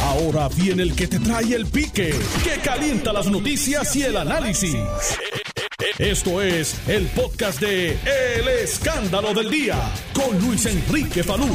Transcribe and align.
Ahora 0.00 0.48
viene 0.48 0.82
el 0.82 0.94
que 0.94 1.06
te 1.06 1.18
trae 1.18 1.54
el 1.54 1.66
pique, 1.66 2.14
que 2.44 2.60
calienta 2.62 3.12
las 3.12 3.26
noticias 3.26 3.94
y 3.96 4.02
el 4.02 4.16
análisis. 4.16 4.76
Esto 5.98 6.40
es 6.40 6.88
el 6.88 7.06
podcast 7.08 7.60
de 7.60 7.92
El 7.92 8.48
Escándalo 8.62 9.34
del 9.34 9.50
Día 9.50 9.76
con 10.14 10.38
Luis 10.40 10.66
Enrique 10.66 11.22
Falú. 11.22 11.48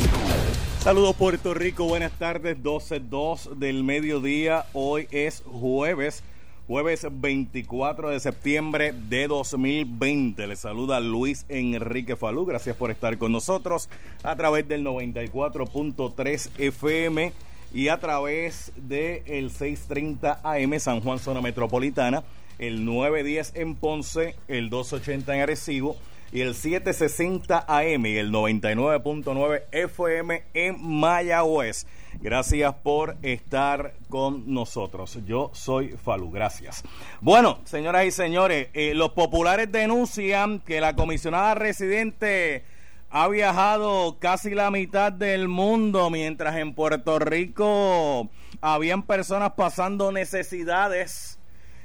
Saludos 0.80 1.16
Puerto 1.16 1.54
Rico, 1.54 1.86
buenas 1.86 2.12
tardes, 2.14 2.58
12.2 2.62 3.56
del 3.56 3.84
mediodía. 3.84 4.66
Hoy 4.74 5.08
es 5.12 5.44
jueves, 5.46 6.24
jueves 6.68 7.08
24 7.10 8.10
de 8.10 8.20
septiembre 8.20 8.94
de 8.94 9.28
2020. 9.28 10.48
Les 10.48 10.60
saluda 10.60 11.00
Luis 11.00 11.46
Enrique 11.50 12.16
Falú, 12.16 12.46
gracias 12.46 12.76
por 12.76 12.92
estar 12.92 13.18
con 13.18 13.32
nosotros 13.32 13.90
a 14.24 14.36
través 14.36 14.68
del 14.68 14.86
94.3 14.86 16.50
FM 16.58 17.34
y 17.78 17.90
a 17.90 18.00
través 18.00 18.72
del 18.76 19.22
el 19.28 19.52
630 19.52 20.42
AM 20.44 20.80
San 20.80 21.00
Juan 21.00 21.20
Zona 21.20 21.42
Metropolitana, 21.42 22.24
el 22.58 22.84
910 22.84 23.52
en 23.54 23.76
Ponce, 23.76 24.36
el 24.48 24.72
280 24.72 25.36
en 25.36 25.42
Arecibo 25.42 25.96
y 26.32 26.42
el 26.42 26.56
760 26.56 27.66
AM 27.68 28.06
y 28.08 28.18
el 28.18 28.32
99.9 28.32 29.62
FM 29.72 30.44
en 30.56 30.76
Mayagüez. 30.82 31.86
Gracias 32.20 32.74
por 32.82 33.16
estar 33.22 33.94
con 34.10 34.52
nosotros. 34.52 35.20
Yo 35.28 35.52
soy 35.54 35.90
Falú, 36.04 36.32
gracias. 36.32 36.84
Bueno, 37.22 37.60
señoras 37.66 38.08
y 38.08 38.12
señores, 38.12 38.70
eh, 38.74 38.96
los 38.96 39.12
populares 39.12 39.72
denuncian 39.72 40.62
que 40.62 40.82
la 40.82 40.96
comisionada 40.96 41.54
residente 41.54 42.64
ha 43.10 43.28
viajado 43.28 44.18
casi 44.20 44.52
la 44.52 44.70
mitad 44.70 45.12
del 45.12 45.48
mundo, 45.48 46.10
mientras 46.10 46.58
en 46.58 46.74
Puerto 46.74 47.20
Rico 47.20 48.30
habían 48.62 49.04
personas 49.04 49.54
pasando 49.54 50.12
necesidades. 50.12 51.40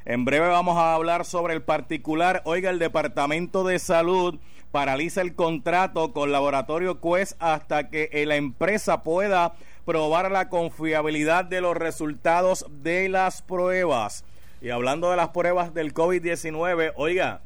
En 0.04 0.24
breve 0.24 0.48
vamos 0.48 0.76
a 0.78 0.94
hablar 0.94 1.24
sobre 1.24 1.54
el 1.54 1.62
particular. 1.62 2.42
Oiga, 2.44 2.70
el 2.70 2.80
Departamento 2.80 3.62
de 3.62 3.78
Salud 3.78 4.40
paraliza 4.72 5.20
el 5.20 5.36
contrato 5.36 6.12
con 6.12 6.32
Laboratorio 6.32 7.00
Quest 7.00 7.34
hasta 7.38 7.88
que 7.88 8.24
la 8.26 8.36
empresa 8.36 9.02
pueda 9.02 9.54
probar 9.84 10.30
la 10.32 10.48
confiabilidad 10.48 11.44
de 11.44 11.60
los 11.60 11.76
resultados 11.76 12.66
de 12.82 13.08
las 13.08 13.42
pruebas. 13.42 14.24
Y 14.60 14.70
hablando 14.70 15.10
de 15.10 15.16
las 15.16 15.28
pruebas 15.28 15.72
del 15.72 15.94
COVID-19, 15.94 16.92
oiga, 16.96 17.42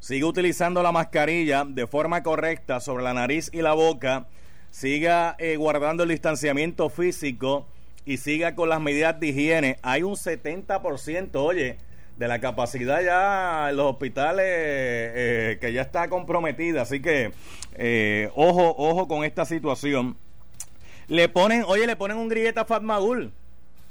sigue 0.00 0.24
utilizando 0.24 0.82
la 0.82 0.92
mascarilla 0.92 1.64
de 1.66 1.86
forma 1.86 2.22
correcta 2.22 2.80
sobre 2.80 3.04
la 3.04 3.14
nariz 3.14 3.50
y 3.52 3.62
la 3.62 3.74
boca, 3.74 4.26
siga 4.70 5.36
eh, 5.38 5.56
guardando 5.56 6.02
el 6.02 6.10
distanciamiento 6.10 6.88
físico 6.90 7.66
y 8.04 8.18
siga 8.18 8.54
con 8.54 8.68
las 8.68 8.80
medidas 8.80 9.18
de 9.18 9.28
higiene. 9.28 9.78
Hay 9.82 10.02
un 10.02 10.14
70%, 10.14 11.30
oye, 11.34 11.78
de 12.16 12.28
la 12.28 12.40
capacidad 12.40 13.02
ya 13.02 13.70
en 13.70 13.76
los 13.76 13.92
hospitales 13.92 14.44
eh, 14.48 15.58
que 15.60 15.72
ya 15.72 15.82
está 15.82 16.08
comprometida. 16.08 16.82
Así 16.82 17.00
que, 17.00 17.32
eh, 17.74 18.30
ojo, 18.34 18.74
ojo 18.78 19.08
con 19.08 19.24
esta 19.24 19.44
situación. 19.44 20.16
Le 21.08 21.28
ponen, 21.28 21.64
oye, 21.66 21.86
le 21.86 21.96
ponen 21.96 22.16
un 22.16 22.28
grillete 22.28 22.60
a 22.60 22.64
Fatmagul. 22.64 23.32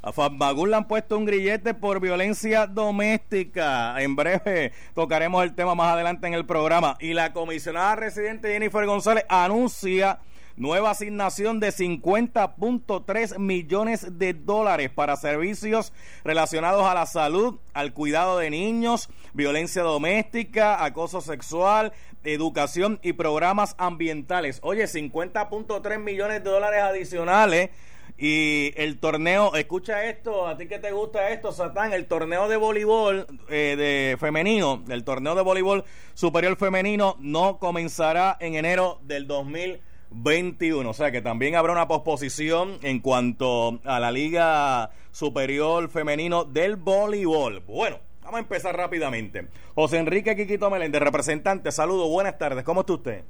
A 0.05 0.11
Fatmagul 0.11 0.69
le 0.69 0.75
han 0.75 0.87
puesto 0.87 1.17
un 1.17 1.25
grillete 1.25 1.73
por 1.73 1.99
violencia 1.99 2.67
doméstica. 2.67 3.99
En 3.99 4.15
breve 4.15 4.71
tocaremos 4.93 5.43
el 5.43 5.55
tema 5.55 5.73
más 5.73 5.93
adelante 5.93 6.27
en 6.27 6.35
el 6.35 6.45
programa. 6.45 6.95
Y 6.99 7.13
la 7.13 7.33
comisionada 7.33 7.95
residente 7.95 8.53
Jennifer 8.53 8.85
González 8.85 9.25
anuncia 9.29 10.19
nueva 10.57 10.91
asignación 10.91 11.59
de 11.59 11.69
50.3 11.69 13.39
millones 13.39 14.19
de 14.19 14.35
dólares 14.35 14.91
para 14.91 15.15
servicios 15.15 15.91
relacionados 16.23 16.85
a 16.85 16.93
la 16.93 17.07
salud, 17.07 17.59
al 17.73 17.91
cuidado 17.91 18.37
de 18.37 18.51
niños, 18.51 19.09
violencia 19.33 19.81
doméstica, 19.81 20.85
acoso 20.85 21.19
sexual, 21.19 21.93
educación 22.23 22.99
y 23.01 23.13
programas 23.13 23.73
ambientales. 23.79 24.59
Oye, 24.61 24.83
50.3 24.83 25.97
millones 25.97 26.43
de 26.43 26.49
dólares 26.51 26.83
adicionales 26.83 27.71
y 28.17 28.71
el 28.77 28.99
torneo, 28.99 29.55
escucha 29.55 30.05
esto, 30.05 30.47
a 30.47 30.57
ti 30.57 30.67
que 30.67 30.79
te 30.79 30.91
gusta 30.91 31.29
esto, 31.29 31.51
Satán, 31.51 31.91
el 31.91 32.05
torneo 32.05 32.47
de 32.47 32.55
voleibol 32.55 33.27
eh, 33.49 33.75
de 33.77 34.17
femenino, 34.17 34.83
el 34.87 35.03
torneo 35.03 35.35
de 35.35 35.41
voleibol 35.41 35.83
superior 36.13 36.55
femenino 36.55 37.17
no 37.19 37.57
comenzará 37.59 38.37
en 38.39 38.55
enero 38.55 38.99
del 39.03 39.27
2021. 39.27 40.89
O 40.89 40.93
sea 40.93 41.11
que 41.11 41.21
también 41.21 41.55
habrá 41.55 41.73
una 41.73 41.89
posposición 41.89 42.77
en 42.83 42.99
cuanto 42.99 43.81
a 43.83 43.99
la 43.99 44.11
Liga 44.11 44.91
Superior 45.11 45.89
Femenino 45.89 46.45
del 46.45 46.77
Voleibol. 46.77 47.61
Bueno, 47.67 47.99
vamos 48.21 48.37
a 48.37 48.39
empezar 48.39 48.77
rápidamente. 48.77 49.47
José 49.73 49.97
Enrique 49.97 50.37
Quiquito 50.37 50.69
Meléndez, 50.69 51.01
representante, 51.01 51.69
saludos, 51.71 52.09
buenas 52.09 52.37
tardes, 52.37 52.63
¿cómo 52.63 52.81
está 52.81 52.93
usted? 52.93 53.23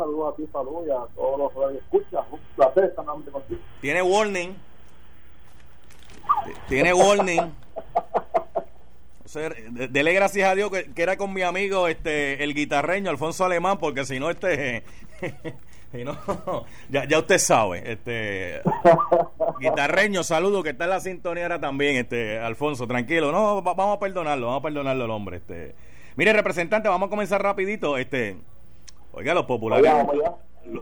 Saludos 0.00 0.32
a 0.32 0.36
ti, 0.36 0.48
saludos 0.50 0.84
y 0.86 0.90
a 0.90 1.14
todos 1.14 1.52
los 1.54 1.72
que 1.72 1.78
escuchan. 1.78 2.24
Un 2.30 2.40
placer 2.56 2.84
estar 2.84 3.04
contigo. 3.04 3.60
Tiene 3.80 4.02
warning. 4.02 4.56
Tiene 6.68 6.94
warning. 6.94 7.40
O 9.22 9.32
sea, 9.32 9.48
dele 9.70 10.12
gracias 10.12 10.50
a 10.50 10.56
Dios 10.56 10.72
que, 10.72 10.92
que, 10.92 11.02
era 11.04 11.16
con 11.16 11.32
mi 11.32 11.42
amigo 11.42 11.86
este 11.86 12.42
el 12.42 12.52
guitarreño 12.52 13.10
Alfonso 13.10 13.44
Alemán, 13.44 13.78
porque 13.78 14.04
si 14.04 14.18
no, 14.18 14.28
este. 14.28 14.82
si 15.92 16.02
no, 16.02 16.18
ya, 16.90 17.04
ya 17.04 17.20
usted 17.20 17.38
sabe. 17.38 17.92
Este. 17.92 18.60
Guitarreño, 19.60 20.24
saludo, 20.24 20.64
que 20.64 20.70
está 20.70 20.82
en 20.82 20.90
la 20.90 20.98
sintonía 20.98 21.44
ahora 21.44 21.60
también, 21.60 21.94
este 21.94 22.40
Alfonso, 22.40 22.88
tranquilo. 22.88 23.30
No, 23.30 23.62
vamos 23.62 23.96
a 23.98 24.00
perdonarlo, 24.00 24.46
vamos 24.46 24.62
a 24.62 24.64
perdonarlo 24.64 25.04
al 25.04 25.10
hombre. 25.12 25.36
Este. 25.36 25.76
Mire, 26.16 26.32
representante, 26.32 26.88
vamos 26.88 27.06
a 27.06 27.10
comenzar 27.10 27.40
rapidito. 27.40 27.98
Este 27.98 28.36
Oiga, 29.12 29.34
los 29.34 29.46
populares. 29.46 29.90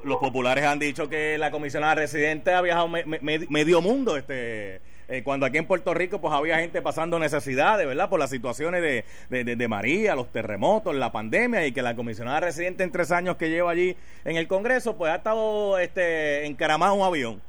Los 0.04 0.18
populares 0.18 0.64
han 0.64 0.78
dicho 0.78 1.08
que 1.08 1.38
la 1.38 1.50
comisionada 1.50 1.94
residente 1.94 2.52
ha 2.52 2.60
viajado 2.60 2.88
medio 2.88 3.80
mundo, 3.80 4.16
este. 4.16 4.80
Eh, 5.10 5.22
cuando 5.24 5.46
aquí 5.46 5.56
en 5.56 5.66
Puerto 5.66 5.94
Rico 5.94 6.20
pues 6.20 6.34
había 6.34 6.58
gente 6.58 6.82
pasando 6.82 7.18
necesidades, 7.18 7.86
¿verdad? 7.86 8.10
Por 8.10 8.20
las 8.20 8.28
situaciones 8.28 8.82
de, 9.30 9.44
de, 9.56 9.68
María, 9.68 10.14
los 10.14 10.28
terremotos, 10.28 10.94
la 10.94 11.10
pandemia 11.10 11.66
y 11.66 11.72
que 11.72 11.80
la 11.80 11.96
comisionada 11.96 12.40
residente 12.40 12.84
en 12.84 12.92
tres 12.92 13.10
años 13.10 13.36
que 13.36 13.48
lleva 13.48 13.70
allí 13.70 13.96
en 14.26 14.36
el 14.36 14.46
Congreso 14.46 14.98
pues 14.98 15.10
ha 15.10 15.16
estado 15.16 15.78
este, 15.78 16.44
encaramado 16.44 16.92
un 16.92 17.06
avión. 17.06 17.40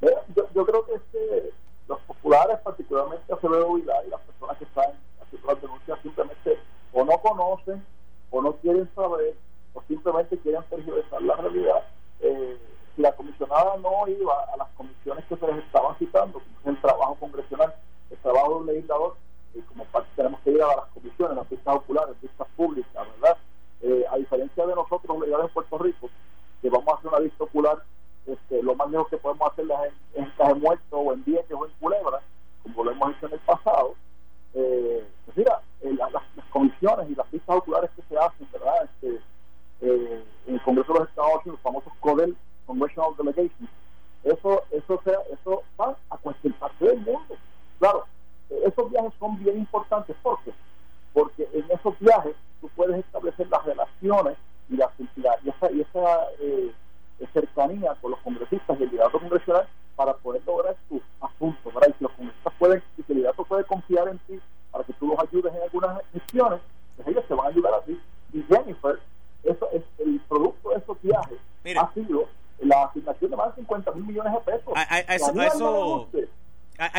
Yo, 0.00 0.64
creo 0.64 0.86
que 0.86 0.94
este, 0.94 1.50
los 1.88 1.98
populares, 2.02 2.58
particularmente 2.62 3.32
Acevedo 3.32 3.76
y 3.76 3.82
las 3.82 4.20
personas 4.20 4.58
que 4.58 4.64
están 4.64 4.92
haciendo 5.20 5.48
las 5.48 5.60
denuncias 5.60 5.98
simplemente 6.02 6.56
o 6.92 7.04
no 7.04 7.18
conocen 7.18 7.84
o 8.30 8.42
no 8.42 8.52
quieren 8.58 8.88
saber 8.94 9.34
simplemente 9.88 10.38
quieren 10.38 10.62
tergiversar 10.70 11.22
la 11.22 11.34
realidad. 11.36 11.82
Eh, 12.20 12.56
la 12.96 13.12
comisionada 13.12 13.76
no 13.78 14.06
iba 14.08 14.44
a 14.52 14.56
las 14.56 14.68
comisiones 14.76 15.24
que 15.26 15.36
se 15.36 15.46
les 15.46 15.64
estaban 15.64 15.96
citando, 15.98 16.40
como 16.62 16.76
el 16.76 16.80
trabajo 16.80 17.14
congresional, 17.16 17.74
el 18.10 18.18
trabajo 18.18 18.48
de 18.50 18.54
un 18.56 18.66
legislador, 18.66 19.16
y 19.54 19.60
como 19.62 19.84
parte 19.86 20.08
tenemos 20.14 20.40
que 20.40 20.50
ir 20.50 20.62
a 20.62 20.76
las 20.76 20.86
comisiones, 20.86 21.36
las 21.36 21.46
pistas 21.46 21.76
oculares, 21.76 22.16
pistas 22.20 22.48
públicas, 22.56 23.06
¿verdad? 23.20 23.38
Eh, 23.82 24.04
a 24.10 24.16
diferencia 24.16 24.66
de 24.66 24.74
nosotros, 24.74 25.08
los 25.08 25.18
legisladores 25.20 25.50
en 25.50 25.54
Puerto 25.54 25.78
Rico, 25.78 26.10
que 26.60 26.70
vamos 26.70 26.88
a 26.88 26.96
hacer 26.96 27.08
una 27.08 27.18
vista 27.20 27.44
ocular, 27.44 27.82
este, 28.26 28.62
lo 28.62 28.74
más 28.74 28.90
lejos 28.90 29.08
que 29.08 29.16
podemos 29.16 29.50
hacer 29.50 29.64
en, 29.64 30.22
en 30.22 30.30
Caje 30.36 30.54
Muerto 30.54 30.98
o 30.98 31.12
en 31.12 31.24
Vieques 31.24 31.56
o 31.56 31.64
en 31.64 31.72
Culebra, 31.80 32.20
como 32.62 32.84
lo 32.84 32.90
hemos 32.90 33.16
hecho 33.16 33.26
en 33.26 33.32
el 33.32 33.40
pasado, 33.40 33.94
eh, 34.54 35.06
pues 35.24 35.36
mira, 35.36 35.60
eh, 35.82 35.94
las, 35.94 36.12
las, 36.12 36.22
comisiones 36.50 37.10
y 37.10 37.14
las 37.14 37.26
pistas 37.28 37.56
oculares 37.56 37.90
que 37.94 38.02
se 38.02 38.18
hacen, 38.18 38.48
¿verdad? 38.50 38.84
Este, 38.84 39.20
eh, 39.80 40.24
en 40.46 40.54
el 40.54 40.62
Congreso 40.62 40.92
de 40.92 40.98
los 41.00 41.08
Estados 41.08 41.34
Unidos, 41.44 41.46
los 41.46 41.60
famosos 41.60 41.92
CODEL, 42.00 42.36
Congressional 42.66 43.16
Delegations, 43.16 43.70
eso, 44.24 44.62
eso, 44.70 45.00
sea, 45.04 45.18
eso 45.32 45.62
va 45.80 45.96
a 46.10 46.16
cualquier 46.18 46.54
parte 46.54 46.84
del 46.84 46.98
mundo. 46.98 47.36
Claro, 47.78 48.04
esos 48.50 48.90
viajes 48.90 49.12
son 49.18 49.38
bien 49.38 49.58
importantes. 49.58 50.16
¿Por 50.22 50.40
qué? 50.42 50.52
Porque 51.12 51.48
en 51.52 51.64
esos 51.70 51.98
viajes 52.00 52.34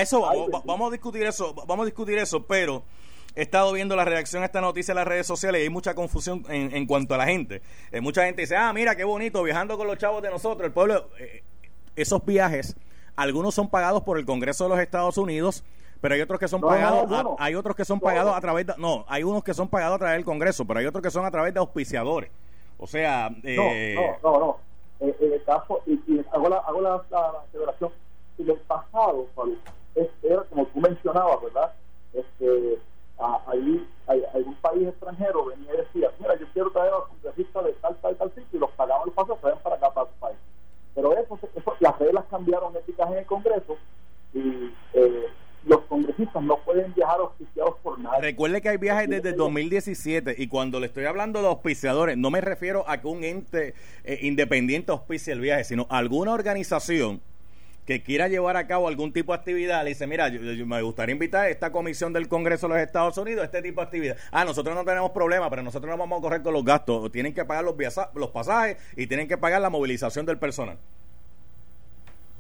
eso 0.10 0.62
vamos 0.66 0.90
a 0.90 0.92
discutir 0.92 1.24
eso, 1.24 1.54
vamos 1.54 1.84
a 1.84 1.86
discutir 1.86 2.18
eso, 2.18 2.44
pero 2.44 2.84
he 3.36 3.44
estado 3.44 3.72
viendo 3.74 3.96
la 3.96 4.06
reacción 4.06 4.42
a 4.42 4.48
esta 4.48 4.60
noticia 4.60 4.94
en 4.94 4.98
las 4.98 5.08
redes 5.08 5.28
sociales 5.28 5.62
y 5.62 5.64
hay 5.66 5.70
mucha 5.70 5.94
confusión 5.94 6.44
en, 6.50 6.76
en 6.76 6.88
cuanto 6.88 7.14
a 7.14 7.18
la 7.18 7.26
gente. 7.26 7.62
Eh, 7.92 8.02
mucha 8.02 8.26
gente 8.26 8.42
dice, 8.42 8.56
ah, 8.58 8.74
mira 8.74 8.96
qué 8.96 9.04
bonito, 9.04 9.44
viajando 9.44 9.78
con 9.78 9.86
los 9.86 9.98
chavos 9.98 10.24
de 10.24 10.32
nosotros, 10.32 10.66
el 10.66 10.74
pueblo. 10.74 11.10
Eh, 11.20 11.44
esos 11.96 12.26
viajes 12.26 12.76
algunos 13.16 13.54
son 13.54 13.70
pagados 13.70 14.02
por 14.04 14.18
el 14.18 14.26
Congreso 14.26 14.64
de 14.64 14.70
los 14.72 14.80
Estados 14.80 15.18
Unidos, 15.18 15.64
pero 16.02 16.16
hay 16.16 16.22
otros 16.22 16.40
que 16.40 16.48
son 16.48 16.62
pagados, 16.62 17.36
hay 17.38 17.54
otros 17.54 17.76
que 17.76 17.86
son 17.86 18.00
pagados 18.00 18.36
a 18.36 18.42
través 18.42 18.66
de, 18.66 18.74
no, 18.78 19.06
hay 19.08 19.24
unos 19.24 19.44
que 19.44 19.54
son 19.54 19.68
pagados 19.68 19.98
a 19.98 20.00
través 20.00 20.18
del 20.18 20.26
Congreso, 20.26 20.66
pero 20.66 20.80
hay 20.80 20.86
otros 20.86 21.04
que 21.04 21.12
son 21.12 21.26
a 21.26 21.32
través 21.32 21.54
de 21.54 21.60
auspiciadores. 21.60 22.32
O 22.78 22.88
sea, 22.88 23.30
eh, 23.44 23.96
no, 24.24 24.32
no, 24.32 24.40
no, 24.40 24.58
eh, 25.02 25.16
En 25.20 25.34
el 25.34 25.44
caso, 25.44 25.82
y, 25.86 26.00
hago 26.32 26.50
la, 26.50 26.58
hago 26.58 26.82
la, 26.82 27.04
la, 27.12 27.32
en 28.38 28.50
el 28.50 28.58
pasado, 28.60 29.28
era 29.96 30.44
como 30.44 30.66
tú 30.68 30.80
mencionabas, 30.80 31.42
¿verdad? 31.42 31.74
Este, 32.14 32.80
ahí 33.48 33.88
hay, 34.08 34.42
un 34.46 34.56
país 34.56 34.88
extranjero 34.88 35.46
venía 35.46 35.74
y 35.74 35.78
decía, 35.78 36.12
mira, 36.20 36.38
yo 36.40 36.46
quiero 36.54 36.72
traer 36.72 36.94
a 36.94 36.98
los 36.98 37.08
congresistas 37.10 37.66
de 37.66 37.74
tal, 37.74 37.96
tal, 38.02 38.16
tal 38.16 38.30
sitio, 38.30 38.48
y 38.54 38.58
los 38.58 38.72
pagaban 38.72 39.06
los 39.06 39.16
pasos, 39.16 39.40
traen 39.42 39.60
para 39.60 39.76
acá, 39.76 39.92
para 39.92 40.10
su 40.10 40.16
país. 40.20 40.38
Pero 40.96 41.18
eso, 41.18 41.40
eso, 41.56 41.76
las 41.80 42.00
reglas 42.00 42.26
cambiaron 42.30 42.76
éticas 42.76 43.12
en 43.12 43.18
el 43.18 43.26
Congreso 43.26 43.78
y 44.34 44.74
eh, 44.94 45.26
los 45.66 45.82
congresistas 45.82 46.42
no 46.42 46.58
pueden 46.64 46.94
viajar 46.94 47.20
auspiciados 47.20 47.76
por 47.84 48.00
nada. 48.00 48.20
Recuerde 48.20 48.62
que 48.62 48.70
hay 48.70 48.78
viajes 48.78 49.10
desde 49.10 49.34
2017 49.34 50.36
y 50.38 50.48
cuando 50.48 50.80
le 50.80 50.88
estoy 50.88 51.06
hablando 51.06 51.42
de 51.42 51.48
auspiciadores, 51.48 52.18
no 52.18 52.32
me 52.32 52.42
refiero 52.42 52.86
a 52.88 53.00
que 53.02 53.08
un 53.08 53.24
ente 53.24 53.74
eh, 54.04 54.20
independiente 54.22 54.92
auspicie 54.92 55.34
el 55.34 55.42
viaje, 55.42 55.64
sino 55.66 55.86
alguna 55.90 56.34
organización 56.34 57.22
que 57.90 58.04
quiera 58.04 58.28
llevar 58.28 58.56
a 58.56 58.68
cabo 58.68 58.88
algún 58.88 59.12
tipo 59.12 59.32
de 59.32 59.40
actividad, 59.40 59.84
le 59.84 59.90
dice, 59.90 60.06
mira, 60.06 60.30
me 60.30 60.82
gustaría 60.84 61.14
invitar 61.14 61.46
a 61.46 61.50
esta 61.50 61.72
comisión 61.72 62.14
del 62.14 62.28
Congreso 62.28 62.68
de 62.68 62.76
los 62.76 62.84
Estados 62.84 63.18
Unidos 63.18 63.42
a 63.42 63.46
este 63.46 63.64
tipo 63.64 63.82
de 63.82 63.86
actividad. 63.86 64.18
Ah, 64.32 64.46
nosotros 64.46 64.76
no 64.76 64.86
tenemos 64.86 65.10
problema, 65.10 65.50
pero 65.50 65.64
nosotros 65.64 65.90
no 65.90 65.98
vamos 65.98 66.20
a 66.20 66.22
correr 66.22 66.44
con 66.44 66.54
los 66.54 66.64
gastos. 66.64 67.12
Tienen 67.12 67.34
que 67.34 67.46
pagar 67.46 67.64
los, 67.64 67.74
los 68.14 68.30
pasajes 68.30 68.78
y 68.96 69.08
tienen 69.08 69.28
que 69.28 69.40
pagar 69.40 69.60
la 69.60 69.72
movilización 69.72 70.24
del 70.28 70.38
personal. 70.38 70.78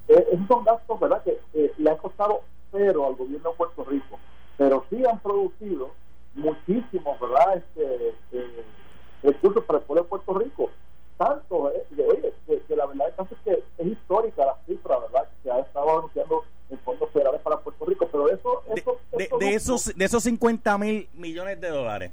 Eh, 0.07 0.24
esos 0.34 0.48
son 0.48 0.63
gastos, 0.63 1.00
¿verdad?, 1.00 1.24
que 1.24 1.72
le 1.80 1.90
ha 1.90 1.98
costado 1.98 2.42
cero 2.72 3.07
al 3.07 3.16
gobierno 3.16 3.50
de 3.50 3.56
Puerto 3.56 3.84
Rico, 3.86 4.19
pero 4.56 4.86
sí 4.92 5.04
han 5.04 5.18
producido 5.18 5.95
muchísimos, 6.36 7.19
¿verdad?, 7.19 7.57
este, 7.57 8.10
eh, 8.34 8.63
recursos 9.24 9.63
para 9.63 9.80
el 9.80 9.86
pueblo 9.86 10.04
de 10.04 10.10
Puerto 10.10 10.34
Rico 10.36 10.69
tanto, 11.19 11.69
eh, 11.71 11.83
oye, 12.07 12.33
que, 12.48 12.75
la 12.77 12.86
verdad 12.86 13.13
es 13.19 13.38
que 13.44 13.63
es 13.77 13.88
histórica 13.88 14.45
la 14.45 14.57
cifra, 14.66 14.98
¿verdad? 15.00 15.27
Que 15.44 15.51
ha 15.51 15.60
estado 15.60 16.00
anunciando 16.00 16.45
en 16.69 16.80
fondos 16.80 17.12
federales 17.12 17.42
para 17.42 17.60
Puerto 17.60 17.86
Rico, 17.86 18.07
pero 18.10 18.30
eso... 18.30 18.63
eso, 18.74 18.98
de, 19.38 19.54
esos, 19.54 19.98
de 19.98 20.06
esos 20.06 20.24
50 20.24 20.77
mil 20.77 21.10
millones 21.13 21.60
de 21.60 21.68
dólares, 21.68 22.12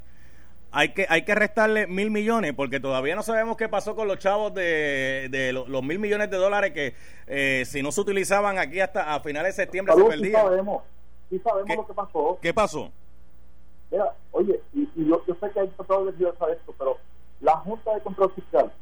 hay 0.72 0.92
que 0.92 1.06
hay 1.08 1.22
que 1.22 1.36
restarle 1.36 1.86
mil 1.86 2.10
millones 2.10 2.52
porque 2.54 2.80
todavía 2.80 3.14
no 3.14 3.22
sabemos 3.22 3.56
qué 3.56 3.68
pasó 3.68 3.94
con 3.94 4.08
los 4.08 4.18
chavos 4.18 4.52
de, 4.52 5.28
de 5.30 5.52
los, 5.52 5.82
mil 5.84 6.00
millones 6.00 6.28
de 6.28 6.36
dólares 6.36 6.72
que 6.72 6.94
eh, 7.28 7.64
si 7.64 7.84
no 7.84 7.92
se 7.92 8.00
utilizaban 8.00 8.58
aquí 8.58 8.80
hasta 8.80 9.14
a 9.14 9.20
finales 9.20 9.56
de 9.56 9.62
septiembre 9.62 9.94
se 9.94 10.02
perdían. 10.02 10.24
Sí 10.24 10.32
sabemos, 10.32 10.82
sí 11.30 11.38
sabemos 11.38 11.76
lo 11.76 11.86
que 11.86 11.94
pasó. 11.94 12.38
¿Qué 12.42 12.52
pasó? 12.52 12.90
Mira, 13.92 14.12
oye, 14.32 14.60
y, 14.74 14.88
yo, 14.96 15.22
sé 15.40 15.50
que 15.52 15.60
hay 15.60 15.68
tratado 15.68 16.06
de 16.06 16.10
esto, 16.10 16.74
pero 16.76 16.98
la 17.40 17.56
Junta 17.58 17.94
de 17.94 18.00
Control 18.00 18.32
Fiscal 18.34 18.72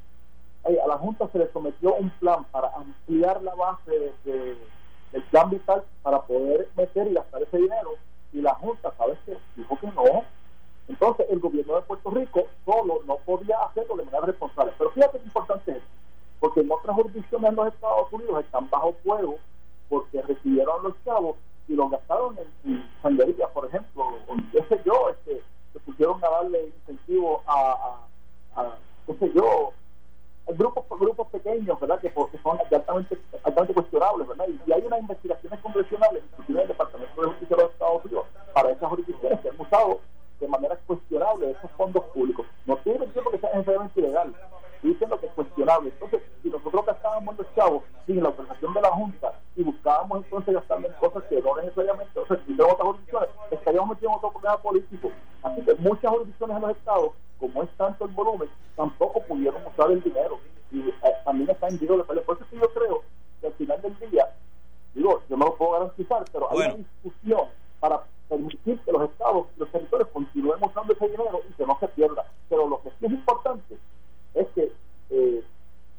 a 0.64 0.86
la 0.86 0.98
Junta 0.98 1.28
se 1.32 1.38
le 1.38 1.52
sometió 1.52 1.94
un 1.94 2.10
plan 2.10 2.44
para 2.50 2.68
ampliar 2.74 3.42
la 3.42 3.54
base 3.54 4.12
de, 4.24 4.56
del 5.12 5.22
plan 5.24 5.50
vital 5.50 5.84
para 6.02 6.22
poder 6.22 6.68
meter 6.76 7.06
y 7.06 7.14
gastar 7.14 7.42
ese 7.42 7.58
dinero 7.58 7.90
y 8.32 8.40
la 8.40 8.54
Junta, 8.54 8.92
¿sabes 8.98 9.18
qué? 9.26 9.36
Dijo 9.56 9.78
que 9.78 9.86
no. 9.88 10.24
Entonces 10.88 11.26
el 11.30 11.40
gobierno 11.40 11.76
de 11.76 11.82
Puerto 11.82 12.10
Rico 12.10 12.46
solo 12.64 13.00
no 13.06 13.16
podía 13.18 13.58
hacerlo 13.62 13.96
de 13.96 14.04
manera 14.04 14.26
responsable. 14.26 14.72
Pero 14.76 14.90
fíjate 14.90 15.18
qué 15.18 15.24
importante 15.24 15.72
es, 15.72 15.82
porque 16.40 16.60
en 16.60 16.70
otras 16.70 16.96
jurisdicciones 16.96 17.50
en 17.50 17.56
los 17.56 17.68
Estados 17.68 18.12
Unidos 18.12 18.44
están 18.44 18.68
bajo 18.70 18.94
fuego 19.04 19.38
porque 19.88 20.22
recibieron 20.22 20.82
los 20.82 20.94
chavos 21.04 21.36
y 21.68 21.74
los 21.74 21.90
gastaron 21.90 22.36
en, 22.64 22.84
en 23.04 23.36
por 23.52 23.66
ejemplo, 23.66 24.04
o 24.28 24.34
qué 24.52 24.62
sé 24.68 24.80
yo, 24.84 25.10
este, 25.10 25.42
se 25.72 25.80
pusieron 25.80 26.22
a 26.24 26.28
darle 26.28 26.66
incentivo 26.66 27.42
a, 27.46 27.98
a, 28.56 28.76
qué 29.06 29.14
sé 29.14 29.32
yo, 29.34 29.72
Que, 31.44 32.10
porque 32.10 32.38
son 32.38 32.58
altamente, 32.58 33.18
altamente 33.44 33.74
cuestionables, 33.74 34.26
¿verdad? 34.26 34.46
Y, 34.48 34.72
hay 34.72 34.82
unas 34.86 35.00
investigaciones 35.00 35.60
congresionales, 35.60 36.22
inclusive 36.32 36.62
el 36.62 36.68
Departamento 36.68 37.20
de 37.20 37.28
Justicia 37.28 37.56
de 37.56 37.62
los 37.62 37.72
Estados 37.72 38.04
Unidos, 38.06 38.26
para 38.54 38.70
esas 38.70 38.88
jurisdicciones 38.88 39.40
que 39.40 39.48
han 39.50 39.60
usado 39.60 40.00
de 40.40 40.48
manera 40.48 40.78
cuestionable 40.86 41.50
esos 41.50 41.70
fondos 41.72 42.02
públicos. 42.14 42.46
No 42.64 42.76
tiene 42.78 43.06
tiempo 43.08 43.30
que 43.30 43.38
sea 43.38 43.50
necesariamente 43.52 44.00
ilegal, 44.00 44.34
dicen 44.82 45.10
lo 45.10 45.20
que 45.20 45.26
es 45.26 45.32
cuestionable. 45.32 45.90
Entonces, 45.90 46.22
si 46.42 46.48
nosotros 46.48 46.86
gastábamos 46.86 47.36
los 47.36 47.54
chavos 47.54 47.82
sin 48.06 48.22
la 48.22 48.28
autorización 48.30 48.72
de 48.72 48.80
la 48.80 48.90
Junta 48.90 49.32
y 49.56 49.62
buscábamos 49.62 50.24
entonces 50.24 50.54
gastar 50.54 50.78
en 50.84 50.92
cosas 50.94 51.24
que 51.24 51.42
no 51.42 51.56
necesariamente, 51.56 52.18
o 52.18 52.26
sea, 52.26 52.40
si 52.46 52.52
otras 52.54 52.80
jurisdicciones, 52.80 53.28
estaríamos 53.50 54.02
en 54.02 54.08
otro 54.08 54.30
problema 54.30 54.56
político. 54.58 55.10
Así 55.42 55.60
que 55.62 55.74
muchas 55.74 56.10
jurisdicciones 56.10 56.56
en 56.56 56.62
los 56.62 56.70
estados, 56.70 57.10
como 57.38 57.62
es 57.62 57.70
tanto 57.76 58.06
el 58.06 58.12
volumen, 58.12 58.48
tampoco 58.76 59.20
pudieron 59.24 59.62
usar 59.66 59.90
el 59.90 60.02
dinero. 60.02 60.38
Y 60.72 60.88
eh, 60.88 60.94
también 61.24 61.50
está 61.66 61.84
en 61.84 61.98
de 61.98 62.04
Por 62.22 62.36
eso 62.36 62.46
que 62.50 62.56
yo 62.56 62.68
creo 62.72 63.02
que 63.40 63.46
al 63.46 63.52
final 63.54 63.82
del 63.82 64.10
día, 64.10 64.28
digo, 64.94 65.22
yo 65.28 65.36
no 65.36 65.46
lo 65.46 65.56
puedo 65.56 65.72
garantizar, 65.72 66.24
pero 66.32 66.50
hay 66.50 66.58
una 66.58 66.74
discusión 66.76 67.48
para 67.80 68.02
permitir 68.28 68.78
que 68.80 68.92
los 68.92 69.10
estados 69.10 69.46
y 69.56 69.60
los 69.60 69.70
territorios 69.70 70.08
continúen 70.10 70.58
usando 70.62 70.92
ese 70.92 71.08
dinero 71.08 71.40
y 71.48 71.52
que 71.52 71.66
no 71.66 71.78
se 71.78 71.88
pierda. 71.88 72.24
Pero 72.48 72.68
lo 72.68 72.82
que 72.82 72.90
sí 72.90 73.06
es 73.06 73.12
importante 73.12 73.76
es 74.34 74.46
que 74.54 74.72
eh, 75.10 75.44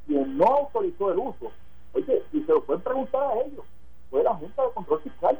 quien 0.08 0.38
no 0.38 0.46
autorizó 0.46 1.12
el 1.12 1.20
uso, 1.20 1.52
oye, 1.94 2.24
y 2.34 2.42
se 2.42 2.52
lo 2.52 2.64
pueden 2.64 2.82
preguntar 2.82 3.24
a 3.24 3.34
ellos, 3.42 3.66
fue 4.10 4.24
la 4.24 4.34
Junta 4.36 4.64
de 4.64 4.72
Control 4.72 5.02
Fiscal. 5.02 5.40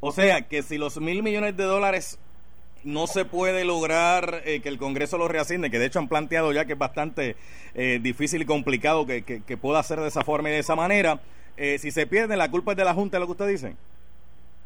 O 0.00 0.12
sea, 0.12 0.42
que 0.42 0.62
si 0.62 0.78
los 0.78 1.00
mil 1.00 1.22
millones 1.22 1.56
de 1.56 1.64
dólares 1.64 2.18
no 2.84 3.06
se 3.06 3.24
puede 3.24 3.64
lograr 3.64 4.42
eh, 4.44 4.60
que 4.60 4.68
el 4.68 4.78
Congreso 4.78 5.18
lo 5.18 5.28
reasigne, 5.28 5.70
que 5.70 5.78
de 5.78 5.86
hecho 5.86 5.98
han 5.98 6.08
planteado 6.08 6.52
ya 6.52 6.64
que 6.64 6.74
es 6.74 6.78
bastante 6.78 7.36
eh, 7.80 8.00
difícil 8.02 8.42
y 8.42 8.44
complicado 8.44 9.06
que, 9.06 9.22
que, 9.22 9.56
pueda 9.56 9.78
hacer 9.78 10.00
de 10.00 10.08
esa 10.08 10.24
forma 10.24 10.48
y 10.48 10.52
de 10.52 10.58
esa 10.58 10.74
manera. 10.74 11.20
Eh, 11.56 11.78
si 11.78 11.92
se 11.92 12.08
pierde, 12.08 12.36
la 12.36 12.50
culpa 12.50 12.72
es 12.72 12.76
de 12.76 12.84
la 12.84 12.92
Junta, 12.92 13.20
lo 13.20 13.26
que 13.26 13.32
usted 13.32 13.46
dice. 13.46 13.76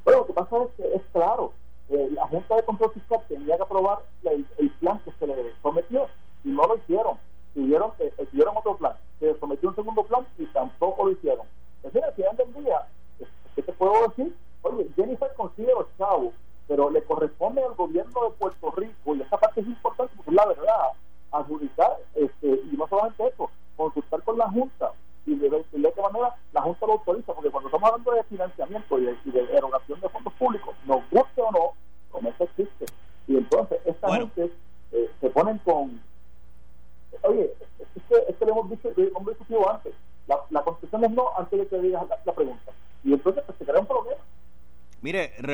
Bueno, 0.02 0.20
lo 0.20 0.26
que 0.28 0.32
pasa 0.32 0.56
es 0.64 0.70
que 0.78 0.96
es 0.96 1.02
claro, 1.12 1.52
la 1.90 2.26
Junta 2.28 2.56
de 2.56 2.62
Control 2.62 2.90
Fiscal 2.94 3.20
tenía 3.28 3.56
que 3.58 3.62
aprobar 3.64 3.98
el, 4.24 4.70
plan 4.80 4.98
que 5.04 5.12
se 5.18 5.26
le 5.26 5.34
sometió 5.62 6.08
y 6.42 6.48
no 6.48 6.66
lo 6.66 6.78
hicieron. 6.78 7.18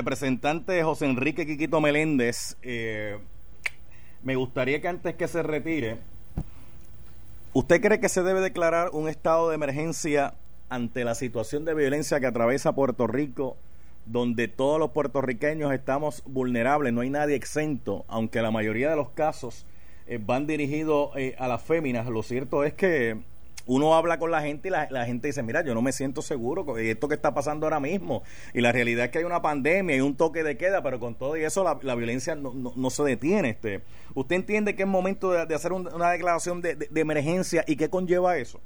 Representante 0.09 0.83
José 0.83 1.05
Enrique 1.05 1.45
Quiquito 1.45 1.83
Meléndez, 1.83 2.57
eh, 2.63 3.19
me 4.23 4.37
gustaría 4.37 4.81
que 4.81 4.89
antes 4.89 5.17
que 5.17 5.29
se 5.29 5.43
retire, 5.43 5.99
¿usted 7.53 7.83
cree 7.83 8.01
que 8.01 8.09
se 8.09 8.23
debe 8.23 8.41
declarar 8.41 8.89
un 8.95 9.07
estado 9.07 9.51
de 9.51 9.57
emergencia 9.57 10.33
ante 10.71 11.05
la 11.05 11.15
situación 11.15 11.67
de 11.67 11.75
violencia 11.75 12.21
que 12.21 12.27
atraviesa 12.27 12.75
Puerto 12.75 13.07
Rico, 13.07 13.59
donde 14.07 14.49
todos 14.49 14.79
los 14.81 14.93
puertorriqueños 14.93 15.75
estamos 15.75 16.23
vulnerables, 16.25 16.95
no 16.95 17.03
hay 17.03 17.11
nadie 17.11 17.35
exento, 17.35 18.07
aunque 18.09 18.41
la 18.41 18.51
mayoría 18.51 18.89
de 18.89 18.97
los 18.97 19.11
casos 19.11 19.67
eh, 20.07 20.19
van 20.25 20.47
dirigidos 20.47 21.11
eh, 21.17 21.37
a 21.39 21.49
las 21.49 21.63
féminas? 21.63 22.07
Lo 22.07 22.23
cierto 22.23 22.65
es 22.65 22.73
que 22.73 23.19
uno 23.69 23.95
habla 23.95 24.19
con 24.19 24.31
la 24.31 24.41
gente 24.41 24.69
y 24.69 24.71
la, 24.71 25.05
gente 25.05 25.29
dice, 25.29 25.43
mira, 25.43 25.63
yo 25.63 25.75
no 25.75 25.83
me 25.83 25.93
siento 25.93 26.23
seguro 26.23 26.65
con 26.65 26.81
esto 26.81 27.07
que 27.07 27.15
está 27.15 27.35
pasando 27.35 27.67
ahora 27.67 27.81
mismo. 27.81 28.23
Y 28.55 28.63
la 28.63 28.73
realidad 28.73 29.05
es 29.05 29.11
que 29.11 29.19
hay 29.19 29.25
una 29.25 29.43
pandemia, 29.43 29.95
hay 29.95 30.01
un 30.01 30.17
toque 30.17 30.43
de 30.43 30.57
queda, 30.57 30.83
pero 30.83 30.99
con 30.99 31.15
todo 31.15 31.37
y 31.37 31.45
eso 31.45 31.63
la, 31.83 31.95
violencia 31.95 32.35
no, 32.35 32.53
no, 32.55 32.91
se 32.91 33.03
detiene. 33.05 33.51
Este. 33.51 33.83
¿Usted 34.15 34.37
entiende 34.37 34.75
que 34.75 34.85
es 34.85 34.89
momento 34.89 35.31
de, 35.33 35.55
hacer 35.55 35.75
una 35.75 36.11
declaración 36.11 36.63
de, 36.63 36.77
de, 36.77 37.01
emergencia 37.01 37.63
y 37.67 37.77
qué 37.77 37.91
conlleva 37.91 38.39
eso? 38.39 38.59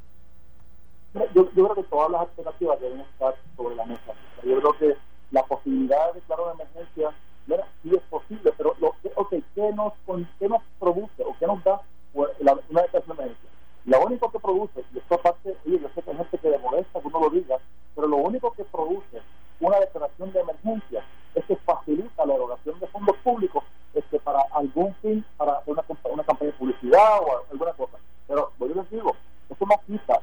Yo, 1.34 1.50
creo 1.50 1.74
que 1.74 1.82
todas 1.82 2.10
las 2.12 2.20
alternativas 2.22 2.80
deben 2.80 3.00
estar 3.00 3.34
sobre 3.56 3.74
la 3.74 3.84
mesa. 3.84 4.12
Yo 4.44 4.60
creo 4.60 4.78
que 4.78 4.96
la 5.32 5.42
posibilidad 5.42 6.12
de 6.12 6.20
declarar 6.20 6.54
una 6.54 6.62
emergencia, 6.62 7.10
mira, 7.48 7.66
sí 7.82 7.90
es 7.92 8.02
posible, 8.02 8.52
pero 8.56 8.76
lo, 8.80 8.94
okay, 9.16 9.42
¿qué, 9.56 9.72
nos, 9.72 9.94
¿qué 10.38 10.48
nos 10.48 10.62
produce 10.78 11.24
o 11.24 11.36
qué 11.40 11.46
nos 11.46 11.62
da 11.64 11.80
pues, 12.14 12.30
una 12.40 12.82
declaración 12.82 13.16
de 13.16 13.22
emergencia? 13.24 13.41
Lo 13.84 14.04
único 14.04 14.30
que 14.30 14.38
produce, 14.38 14.84
y 14.94 14.98
esto 14.98 15.14
aparte, 15.16 15.56
yo 15.64 15.78
sé 15.94 16.02
que 16.02 16.10
hay 16.10 16.16
gente 16.16 16.38
que 16.38 16.50
le 16.50 16.58
molesta 16.58 17.00
que 17.00 17.08
uno 17.08 17.20
lo 17.20 17.30
diga, 17.30 17.58
pero 17.94 18.06
lo 18.06 18.16
único 18.18 18.52
que 18.52 18.64
produce 18.64 19.20
una 19.60 19.78
declaración 19.80 20.32
de 20.32 20.40
emergencia 20.40 21.04
es 21.34 21.44
que 21.46 21.56
facilita 21.56 22.26
la 22.26 22.34
erogación 22.34 22.78
de 22.78 22.86
fondos 22.88 23.16
públicos 23.18 23.64
este, 23.94 24.18
para 24.20 24.40
algún 24.52 24.94
fin, 25.02 25.24
para 25.36 25.62
una, 25.66 25.82
una 26.10 26.24
campaña 26.24 26.50
de 26.52 26.58
publicidad 26.58 27.20
o 27.22 27.42
alguna 27.50 27.72
cosa. 27.72 27.98
Pero 28.28 28.52
yo 28.58 28.66
les 28.66 28.90
digo, 28.90 29.16
eso 29.50 29.66
no 29.66 29.80
quita 29.86 30.20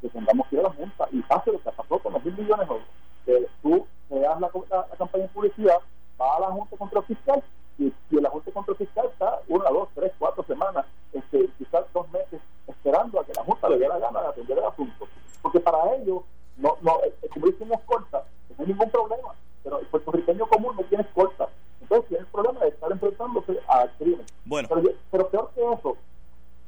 que 0.00 0.08
tengamos 0.08 0.46
que 0.48 0.56
ir 0.56 0.60
a 0.60 0.64
la 0.64 0.70
Junta 0.70 1.08
y 1.12 1.20
pase 1.22 1.52
lo 1.52 1.62
que 1.62 1.70
pasó 1.70 1.98
con 1.98 2.12
los 2.12 2.24
mil 2.24 2.36
millones 2.36 2.68
de 2.68 2.74
euros. 2.74 2.88
Que 3.26 3.48
tú 3.62 3.86
le 4.10 4.20
das 4.20 4.40
la, 4.40 4.50
la, 4.70 4.96
campaña 4.96 5.24
de 5.24 5.30
publicidad, 5.30 5.78
va 6.20 6.36
a 6.36 6.40
la 6.40 6.46
Junta 6.48 6.76
contra 6.76 7.00
el 7.00 7.06
Fiscal 7.06 7.42
y, 7.78 7.92
y 8.10 8.20
la 8.20 8.30
Junta 8.30 8.46
de 8.46 8.52
Control 8.52 8.76
Fiscal 8.76 9.06
está 9.06 9.40
una, 9.48 9.70
dos, 9.70 9.88
tres, 9.94 10.12
cuatro 10.18 10.42
semanas, 10.44 10.86
este, 11.12 11.48
quizás 11.58 11.84
dos 11.92 12.10
meses, 12.10 12.40
esperando 12.66 13.20
a 13.20 13.24
que 13.24 13.32
la 13.34 13.44
Junta 13.44 13.68
le 13.68 13.78
dé 13.78 13.88
la 13.88 13.98
gana 13.98 14.22
de 14.22 14.28
atender 14.28 14.58
el 14.58 14.64
asunto. 14.64 15.08
Porque 15.42 15.60
para 15.60 15.94
ellos, 15.94 16.22
no, 16.56 16.76
no, 16.82 16.98
como 17.32 17.46
dicen 17.46 17.72
escolta, 17.72 18.24
no 18.56 18.64
hay 18.64 18.66
ningún 18.66 18.90
problema, 18.90 19.34
pero 19.62 19.78
el 19.80 19.86
puertorriqueño 19.86 20.46
común 20.46 20.76
no 20.76 20.82
tiene 20.84 21.04
escolta. 21.04 21.48
Entonces 21.80 22.08
tiene 22.08 22.24
el 22.24 22.30
problema 22.30 22.60
de 22.60 22.68
estar 22.68 22.92
enfrentándose 22.92 23.58
al 23.66 23.90
crimen. 23.98 24.26
Bueno. 24.44 24.68
Pero, 24.68 24.82
pero 25.10 25.28
peor 25.28 25.50
que 25.54 25.60
eso, 25.60 25.96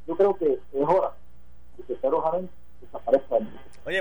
yo 0.07 0.17
creo 0.17 0.35
que 0.35 0.53
es 0.73 0.89
hora 0.89 1.13
de 1.77 1.85
que 1.85 1.95
Pedro 1.95 2.23
Jarén 2.23 2.51
desaparezca 2.81 3.35
del 3.37 3.45
mundo. 3.45 3.61
Oye, 3.85 4.01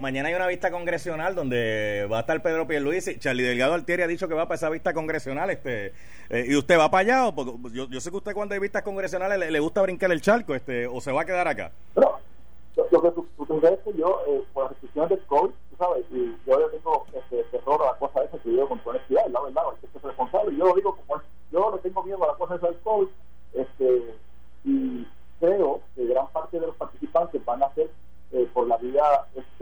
mañana, 0.00 0.28
hay 0.28 0.34
una 0.34 0.46
vista 0.46 0.70
congresional 0.70 1.34
donde 1.34 2.06
va 2.10 2.18
a 2.18 2.20
estar 2.20 2.42
Pedro 2.42 2.66
Pierluisi. 2.66 3.18
Charlie 3.18 3.42
Delgado 3.42 3.74
Altieri 3.74 4.02
ha 4.02 4.06
dicho 4.06 4.28
que 4.28 4.34
va 4.34 4.46
para 4.46 4.56
esa 4.56 4.70
vista 4.70 4.92
congresional. 4.92 5.50
este 5.50 5.92
eh, 6.30 6.46
¿Y 6.48 6.56
usted 6.56 6.78
va 6.78 6.90
para 6.90 7.00
allá? 7.00 7.34
Porque 7.34 7.52
yo, 7.72 8.00
sé 8.00 8.10
que 8.10 8.16
usted 8.16 8.34
cuando 8.34 8.54
hay 8.54 8.60
vistas 8.60 8.82
congresionales 8.82 9.50
le, 9.50 9.60
gusta 9.60 9.82
brincar 9.82 10.10
el 10.12 10.20
charco 10.20 10.54
este 10.54 10.86
o 10.86 11.00
se 11.00 11.12
va 11.12 11.22
a 11.22 11.24
quedar 11.24 11.48
acá. 11.48 11.72
Pero, 11.94 12.18
lo, 12.90 13.02
que 13.02 13.10
tú, 13.10 13.26
tú 13.46 13.60
ves 13.60 13.78
que 13.84 13.92
yo, 13.94 14.22
eh, 14.28 14.42
por 14.52 14.64
las 14.64 14.72
restricciones 14.72 15.10
del 15.10 15.26
COVID, 15.26 15.50
tú 15.70 15.76
sabes, 15.76 16.04
y 16.10 16.36
yo 16.46 16.58
le 16.58 16.68
tengo 16.76 17.06
este, 17.12 17.44
terror 17.44 17.82
a 17.82 17.92
la 17.92 17.98
cosa 17.98 18.24
esa 18.24 18.38
que 18.38 18.54
yo 18.54 18.68
con 18.68 18.78
tu 18.78 18.90
honestidad, 18.90 19.26
la 19.28 19.40
verdad, 19.42 19.64
hay 19.70 19.80
que 19.80 19.92
ser 19.92 20.02
responsable. 20.02 20.56
Yo 20.56 20.66
lo 20.66 20.74
digo 20.74 20.96
como 20.96 21.22
yo 21.50 21.72
le 21.74 21.82
tengo 21.82 22.02
miedo 22.02 22.24
a 22.24 22.28
la 22.28 22.34
cosa 22.34 22.54
esa 22.54 22.68
del 22.68 22.78
COVID, 22.78 23.08
este, 23.52 24.14
y 24.64 25.06
creo 25.38 25.80
que 25.94 26.06
gran 26.06 26.28
parte 26.28 26.58
de 26.58 26.66
los 26.66 26.76
participantes 26.76 27.44
van 27.44 27.62
a 27.62 27.66
hacer 27.66 27.90
eh, 28.32 28.48
por 28.54 28.66
la 28.66 28.78
vía 28.78 29.02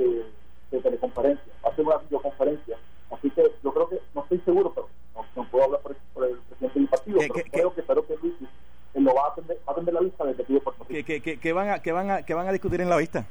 este, 0.00 0.76
de 0.76 0.83
teleconferencia, 0.83 1.52
va 1.64 1.71
a 1.71 1.76
ser 1.76 1.85
una 1.85 1.97
videoconferencia. 1.99 2.76
Así 3.11 3.30
que 3.30 3.52
yo 3.62 3.73
creo 3.73 3.88
que, 3.88 4.00
no 4.14 4.23
estoy 4.23 4.38
seguro, 4.40 4.73
pero 4.75 4.88
no, 5.14 5.25
no 5.37 5.50
puedo 5.50 5.64
hablar 5.64 5.80
por, 5.80 5.97
por, 6.14 6.25
el 6.25 6.37
presidente 6.37 6.78
del 6.78 6.88
partido, 6.88 7.19
¿Qué, 7.19 7.28
pero 7.28 7.45
qué, 7.45 7.50
creo 7.50 7.75
que 7.75 7.83
Pedro 7.83 8.04
Pierluisi 8.04 8.49
él 8.95 9.04
lo 9.04 9.14
va 9.14 9.26
a 9.26 9.28
atender, 9.28 9.57
va 9.59 9.62
a 9.69 9.73
atender 9.73 9.95
la 9.95 10.00
vista 10.00 10.25
desde 10.25 10.42
aquí 10.42 10.52
de 10.52 10.61
Puerto 10.61 10.85
Rico. 10.88 11.38
¿Qué, 11.40 11.52
van 11.52 11.71
a, 11.71 11.78
qué, 11.80 11.92
van 11.92 12.11
a, 12.11 12.23
¿Qué 12.23 12.35
van 12.35 12.49
a 12.49 12.52
discutir 12.52 12.80
en 12.80 12.88
la 12.88 12.97
vista? 12.97 13.25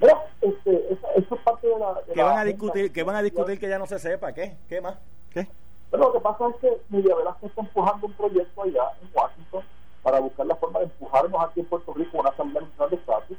Mira, 0.00 0.22
este, 0.42 0.92
eso, 0.92 1.08
eso 1.16 1.34
es 1.34 1.40
parte 1.40 1.66
de 1.66 1.78
la... 1.78 1.94
De 1.94 2.12
¿Qué 2.12 2.20
la 2.20 2.24
van 2.24 2.38
a 2.38 2.44
discutir, 2.44 2.92
qué 2.92 3.02
van 3.02 3.16
a 3.16 3.22
discutir 3.22 3.58
que 3.58 3.68
ya 3.68 3.78
no 3.78 3.86
se 3.86 3.98
sepa? 3.98 4.32
¿Qué? 4.32 4.56
¿Qué 4.68 4.80
más? 4.80 4.96
¿Qué? 5.30 5.48
Pero 5.90 6.02
lo 6.02 6.12
que 6.12 6.20
pasa 6.20 6.48
es 6.48 6.56
que 6.56 6.80
Miriam 6.90 7.18
Velázquez 7.18 7.48
está 7.48 7.62
empujando 7.62 8.06
un 8.06 8.12
proyecto 8.12 8.62
allá 8.62 8.90
en 9.00 9.08
Washington 9.14 9.64
para 10.02 10.20
buscar 10.20 10.46
la 10.46 10.56
forma 10.56 10.80
de 10.80 10.84
empujarnos 10.84 11.44
aquí 11.44 11.60
en 11.60 11.66
Puerto 11.66 11.94
Rico 11.94 12.18
una 12.18 12.30
Asamblea 12.30 12.62
Nacional 12.62 12.90
de 12.90 12.96
Estatus, 12.96 13.38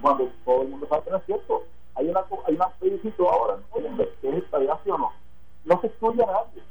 cuando 0.00 0.28
todo 0.44 0.62
el 0.62 0.68
mundo 0.68 0.86
sabe 0.88 1.02
que 1.04 1.10
no 1.10 1.16
es 1.18 1.24
cierto. 1.26 1.62
Hay 1.94 2.08
una 2.08 2.24
hay 2.46 2.54
una 2.54 2.68
plebiscito 2.70 3.28
ahora, 3.30 3.58
oye, 3.72 3.88
que 4.20 4.28
es 4.28 4.34
estabilidad 4.36 4.78
sí 4.84 4.90
o 4.90 4.98
no. 4.98 5.12
No 5.64 5.80
se 5.80 5.86
excluye 5.88 6.22
a 6.22 6.26
nadie. 6.26 6.62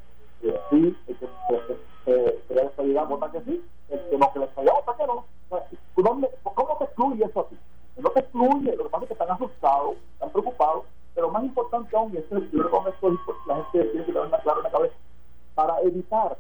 Eh, 0.44 0.60
sí, 0.72 0.98
el 1.08 1.18
que 1.18 2.42
crea 2.48 2.64
estabilidad 2.66 3.08
vota 3.08 3.32
que 3.32 3.42
sí, 3.42 3.64
el 3.90 4.10
que 4.10 4.18
no 4.18 4.32
crea 4.32 4.46
estabilidad 4.46 4.76
vota 4.86 4.98
que 4.98 5.08
no. 5.08 5.26
¿dónde- 5.98 6.30
¿Cómo 6.44 6.78
te 6.78 6.84
excluye 6.86 7.24
eso 7.26 7.42
a 7.42 7.48
ti? 7.50 7.58
No 7.98 8.10
te 8.10 8.20
excluye, 8.22 8.76
lo 8.76 8.90
que 8.90 8.98
es 8.98 9.08
que 9.08 9.14
están 9.14 9.32
asustados, 9.32 9.96
están 10.14 10.30
preocupados, 10.32 10.84
pero 11.14 11.30
más 11.30 11.44
importante 11.44 11.96
aún, 11.96 12.14
y 12.14 12.18
esto 12.18 12.38
es 12.38 12.52
yo 12.52 12.70
con 12.72 12.88
esto 12.88 13.18
la 13.46 13.56
gente 13.56 13.90
tiene 13.90 14.06
que 14.06 14.12
tener 14.14 14.28
una 14.28 14.40
clara 14.40 14.58
en 14.60 14.64
la 14.64 14.72
cabeza, 14.72 14.96
para 15.54 15.80
evitar, 15.82 16.38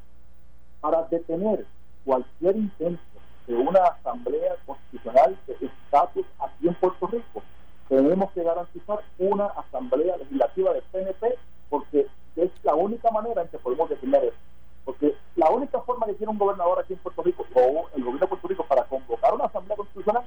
para 0.79 1.03
detener 1.03 1.65
cualquier 2.05 2.55
intento 2.55 3.01
de 3.47 3.55
una 3.55 3.83
asamblea 3.83 4.55
constitucional 4.65 5.37
de 5.45 5.53
estatus 5.67 6.25
aquí 6.39 6.67
en 6.67 6.75
Puerto 6.75 7.07
Rico, 7.07 7.43
tenemos 7.89 8.31
que 8.31 8.43
garantizar 8.43 9.01
una 9.19 9.45
asamblea 9.47 10.15
legislativa 10.17 10.73
de 10.73 10.81
PNP 10.91 11.35
porque 11.69 12.07
es 12.37 12.51
la 12.63 12.73
única 12.75 13.11
manera 13.11 13.41
en 13.41 13.49
que 13.49 13.57
podemos 13.59 13.89
detener 13.89 14.23
eso. 14.25 14.37
Porque 14.85 15.15
la 15.35 15.49
única 15.51 15.79
forma 15.81 16.05
que 16.07 16.13
tiene 16.13 16.31
un 16.31 16.39
gobernador 16.39 16.79
aquí 16.79 16.93
en 16.93 16.99
Puerto 16.99 17.21
Rico 17.21 17.45
o 17.53 17.87
el 17.93 18.01
gobierno 18.03 18.19
de 18.19 18.27
Puerto 18.27 18.47
Rico 18.47 18.63
para 18.65 18.83
convocar 18.85 19.33
una 19.33 19.45
asamblea 19.45 19.75
constitucional 19.77 20.23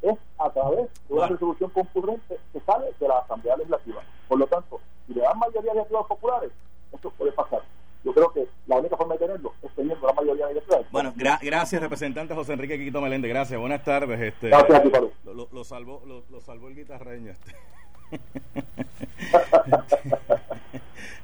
es 0.00 0.18
a 0.38 0.50
través 0.50 0.78
de 0.78 1.14
una 1.14 1.20
Bueno. 1.20 1.34
resolución 1.34 1.70
concurrente 1.70 2.38
que 2.52 2.60
sale 2.60 2.92
de 2.98 3.08
la 3.08 3.18
asamblea 3.18 3.56
legislativa. 3.56 4.02
Por 4.28 4.38
lo 4.38 4.46
tanto, 4.46 4.80
si 5.06 5.14
le 5.14 5.20
dan 5.20 5.38
mayoría 5.38 5.74
de 5.74 5.80
activos 5.82 6.06
populares, 6.08 6.50
eso 6.92 7.10
puede 7.10 7.30
pasar. 7.32 7.62
Yo 8.02 8.12
creo 8.12 8.32
que 8.32 8.48
la 8.66 8.76
única 8.78 8.96
forma 8.96 9.14
de 9.14 9.20
tenerlo 9.20 9.52
es 9.62 9.70
teniendo 9.76 10.08
Bueno, 10.90 11.12
gra- 11.16 11.38
gracias, 11.42 11.80
representante 11.82 12.34
José 12.34 12.52
Enrique 12.54 12.78
Quito 12.78 13.00
Meléndez. 13.00 13.28
Gracias, 13.30 13.58
buenas 13.58 13.84
tardes. 13.84 14.20
Este, 14.20 14.48
Gracias 14.48 14.78
a 14.78 14.82
ti, 14.82 14.88
Pablo. 14.88 15.12
Lo, 15.24 15.34
lo, 15.34 15.48
lo 15.52 15.64
salvó, 15.64 16.02
lo, 16.06 16.24
lo 16.30 16.40
salvó 16.40 16.68
el 16.68 16.76
guitarreño. 16.76 17.32
Este. 17.32 17.54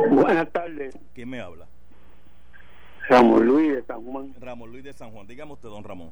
Buenas 0.09 0.49
tardes, 0.51 0.97
¿Quién 1.13 1.29
me 1.29 1.41
habla? 1.41 1.67
Ramón 3.09 3.45
Luis 3.45 3.75
de 3.75 3.83
San 3.83 4.03
Juan. 4.05 4.33
Ramón 4.39 4.71
Luis 4.71 4.83
de 4.83 4.93
San 4.93 5.11
Juan. 5.11 5.27
Dígame 5.27 5.53
usted, 5.53 5.69
don 5.69 5.83
Ramón. 5.83 6.11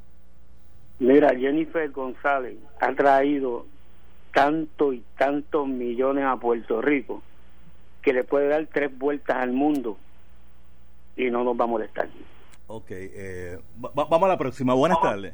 Mira, 1.00 1.30
Jennifer 1.36 1.90
González 1.92 2.58
ha 2.80 2.94
traído 2.94 3.66
tanto 4.34 4.94
y 4.94 5.04
tantos 5.18 5.68
millones 5.68 6.26
a 6.26 6.38
Puerto 6.38 6.82
Rico 6.82 7.22
que 8.02 8.14
le 8.14 8.24
puede 8.24 8.48
dar 8.48 8.68
tres 8.72 8.96
vueltas 8.98 9.38
al 9.38 9.52
mundo 9.52 9.98
y 11.16 11.30
no 11.30 11.44
nos 11.44 11.60
va 11.60 11.66
a 11.66 11.68
molestar. 11.68 12.08
Ok, 12.68 12.88
eh, 12.90 13.60
va- 13.84 13.92
va- 13.98 14.06
vamos 14.06 14.26
a 14.28 14.30
la 14.30 14.38
próxima. 14.38 14.74
Buenas 14.74 15.00
tardes. 15.02 15.34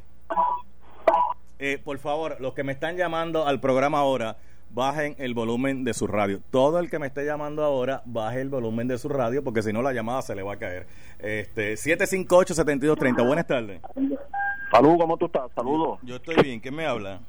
Eh, 1.58 1.78
por 1.82 1.98
favor, 1.98 2.36
los 2.40 2.52
que 2.54 2.64
me 2.64 2.72
están 2.72 2.96
llamando 2.96 3.46
al 3.46 3.60
programa 3.60 3.98
ahora, 3.98 4.36
bajen 4.74 5.14
el 5.18 5.34
volumen 5.34 5.84
de 5.84 5.94
su 5.94 6.06
radio. 6.06 6.40
Todo 6.50 6.78
el 6.80 6.90
que 6.90 6.98
me 6.98 7.06
esté 7.06 7.24
llamando 7.24 7.62
ahora, 7.64 8.02
baje 8.04 8.40
el 8.40 8.48
volumen 8.48 8.88
de 8.88 8.98
su 8.98 9.08
radio, 9.08 9.42
porque 9.44 9.62
si 9.62 9.72
no 9.72 9.82
la 9.82 9.92
llamada 9.92 10.20
se 10.22 10.34
le 10.34 10.42
va 10.42 10.54
a 10.54 10.56
caer. 10.58 10.86
Este, 11.20 11.74
758-7230. 11.74 13.26
Buenas 13.26 13.46
tardes. 13.46 13.80
Saludos, 14.70 14.96
¿cómo 14.98 15.16
tú 15.16 15.26
estás? 15.26 15.50
Saludos. 15.54 16.00
Yo 16.02 16.16
estoy 16.16 16.36
bien. 16.42 16.60
¿Quién 16.60 16.74
me 16.74 16.84
habla? 16.86 17.20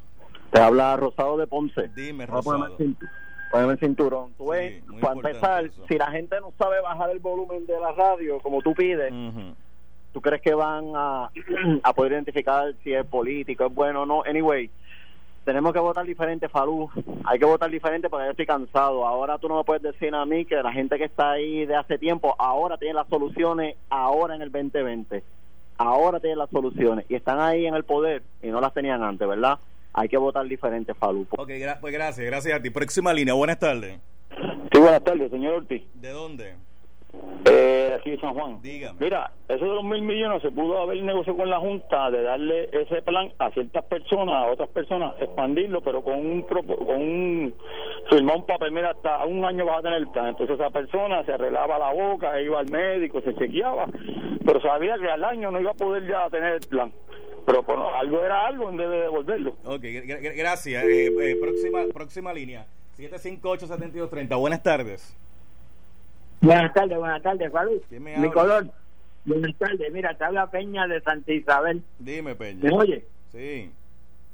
Te 0.52 0.60
habla 0.60 0.96
Rosado 0.98 1.38
de 1.38 1.46
Ponce. 1.48 1.90
Dime, 1.96 2.26
Rosado. 2.26 2.76
ponerme 3.52 3.74
el 3.74 3.80
cinturón. 3.80 4.34
Tú 4.38 4.46
Sí, 4.46 4.50
ves, 4.52 4.88
muy 4.88 5.00
para 5.02 5.14
empezar, 5.14 5.66
eso. 5.66 5.86
si 5.88 5.98
la 5.98 6.08
gente 6.12 6.40
no 6.42 6.52
sabe 6.58 6.82
bajar 6.82 7.10
el 7.12 7.20
volumen 7.20 7.66
de 7.68 7.80
la 7.80 7.92
radio 7.92 8.40
como 8.40 8.62
tú 8.62 8.74
pides, 8.74 9.12
Ujú. 9.12 9.54
¿tú 10.14 10.22
crees 10.22 10.42
que 10.42 10.54
van 10.56 10.86
a, 10.96 11.30
a 11.84 11.94
poder 11.94 12.14
identificar 12.14 12.74
si 12.84 12.94
es 12.94 13.06
político, 13.06 13.66
es 13.68 13.74
bueno 13.74 14.02
o 14.02 14.06
no? 14.06 14.24
Anyway, 14.24 14.70
tenemos 15.46 15.72
que 15.72 15.80
votar 15.80 16.06
diferente, 16.06 16.50
Falú. 16.50 16.90
Hay 17.24 17.40
que 17.40 17.46
votar 17.46 17.70
diferente 17.70 18.10
porque 18.10 18.26
yo 18.26 18.32
estoy 18.32 18.46
cansado. 18.46 19.06
Ahora 19.08 19.38
tú 19.38 19.48
no 19.48 19.58
me 19.58 19.64
puedes 19.64 19.82
decir 19.84 20.14
a 20.14 20.26
mí 20.26 20.44
que 20.46 20.56
la 20.56 20.72
gente 20.74 20.98
que 20.98 21.06
está 21.06 21.32
ahí 21.32 21.66
de 21.66 21.76
hace 21.76 21.98
tiempo 21.98 22.36
ahora 22.40 22.78
tiene 22.78 22.96
las 22.96 23.08
soluciones, 23.08 23.76
ahora 23.90 24.36
en 24.36 24.42
el 24.42 24.52
2020. 24.52 25.24
Ahora 25.78 26.20
tienen 26.20 26.40
las 26.40 26.50
soluciones 26.50 27.06
y 27.10 27.16
están 27.16 27.40
ahí 27.40 27.66
en 27.66 27.76
el 27.76 27.84
poder 27.84 28.24
y 28.42 28.48
no 28.48 28.60
las 28.62 28.74
tenían 28.74 29.04
antes, 29.04 29.28
¿verdad? 29.28 29.58
hay 29.98 30.10
que 30.10 30.18
votar 30.18 30.46
diferente, 30.46 30.94
Falú. 30.94 31.26
Ok, 31.38 31.48
gra- 31.52 31.80
pues 31.80 31.94
gracias, 31.94 32.26
gracias 32.28 32.60
a 32.60 32.62
ti. 32.62 32.70
Próxima 32.70 33.14
línea, 33.14 33.34
buenas 33.34 33.58
tardes. 33.60 33.98
Sí, 34.74 34.78
buenas 34.80 35.02
tardes, 35.04 35.32
señor 35.32 35.54
Ortiz. 35.54 35.84
¿De 35.94 36.10
dónde? 36.10 36.56
Eh, 37.48 37.96
aquí 38.00 38.10
de 38.12 38.20
San 38.20 38.34
Juan. 38.34 38.60
Dígame. 38.62 38.98
Mira, 39.00 39.32
eso 39.48 39.66
de 39.66 39.76
los 39.76 39.84
mil 39.84 40.02
millones 40.02 40.42
se 40.42 40.50
pudo 40.50 40.80
haber 40.82 41.02
negociado 41.04 41.38
con 41.38 41.50
la 41.50 41.60
Junta 41.60 42.10
de 42.10 42.24
darle 42.24 42.70
ese 42.74 43.04
plan 43.04 43.32
a 43.38 43.52
ciertas 43.52 43.84
personas, 43.86 44.36
a 44.36 44.48
otras 44.52 44.70
personas, 44.70 45.14
expandirlo, 45.22 45.82
pero 45.82 46.02
con 46.04 46.16
un, 46.16 46.42
con 46.42 46.62
un 47.02 47.54
firmar 48.10 48.38
un 48.38 48.46
papel, 48.48 48.72
mira, 48.72 48.92
hasta 48.92 49.24
un 49.26 49.46
año 49.46 49.64
vas 49.66 49.78
a 49.80 49.82
tener 49.84 50.00
el 50.00 50.08
plan. 50.08 50.30
Entonces 50.30 50.60
esa 50.60 50.72
persona 50.72 51.24
se 51.24 51.34
arreglaba 51.34 51.78
la 51.78 51.94
boca, 51.94 52.42
iba 52.42 52.60
al 52.60 52.70
médico, 52.72 53.22
se 53.22 53.36
chequeaba, 53.36 53.86
pero 54.44 54.60
sabía 54.62 54.96
que 54.98 55.08
al 55.10 55.24
año 55.24 55.52
no 55.52 55.60
iba 55.60 55.70
a 55.72 55.76
poder 55.76 56.08
ya 56.08 56.28
tener 56.32 56.54
el 56.56 56.62
plan. 56.68 56.92
Pero 57.46 57.62
bueno, 57.62 57.94
algo 57.94 58.24
era 58.26 58.48
algo 58.48 58.70
en 58.72 58.78
vez 58.78 58.90
de 58.90 58.98
devolverlo. 59.02 59.52
Ok, 59.66 59.82
gra- 59.84 60.20
gra- 60.20 60.36
gracias. 60.36 60.84
Eh, 60.84 61.08
eh, 61.22 61.36
próxima, 61.40 61.84
próxima 61.94 62.34
línea. 62.34 62.66
758-7230. 62.98 64.36
Buenas 64.40 64.64
tardes. 64.64 65.16
Buenas 66.46 66.74
tardes, 66.74 66.98
buenas 66.98 67.22
tardes, 67.24 67.52
Falú. 67.52 67.82
¿Quién 67.90 68.04
me 68.04 68.18
Mi 68.18 68.30
color. 68.32 68.68
Buenas 69.26 69.56
tardes, 69.58 69.92
mira, 69.92 70.16
te 70.18 70.24
habla 70.24 70.50
Peña 70.52 70.88
de 70.88 71.02
Santa 71.02 71.32
Isabel. 71.34 71.82
Dime, 72.00 72.36
Peña. 72.36 72.62
¿Me 72.64 72.72
oye? 72.76 73.06
Sí. 73.32 73.72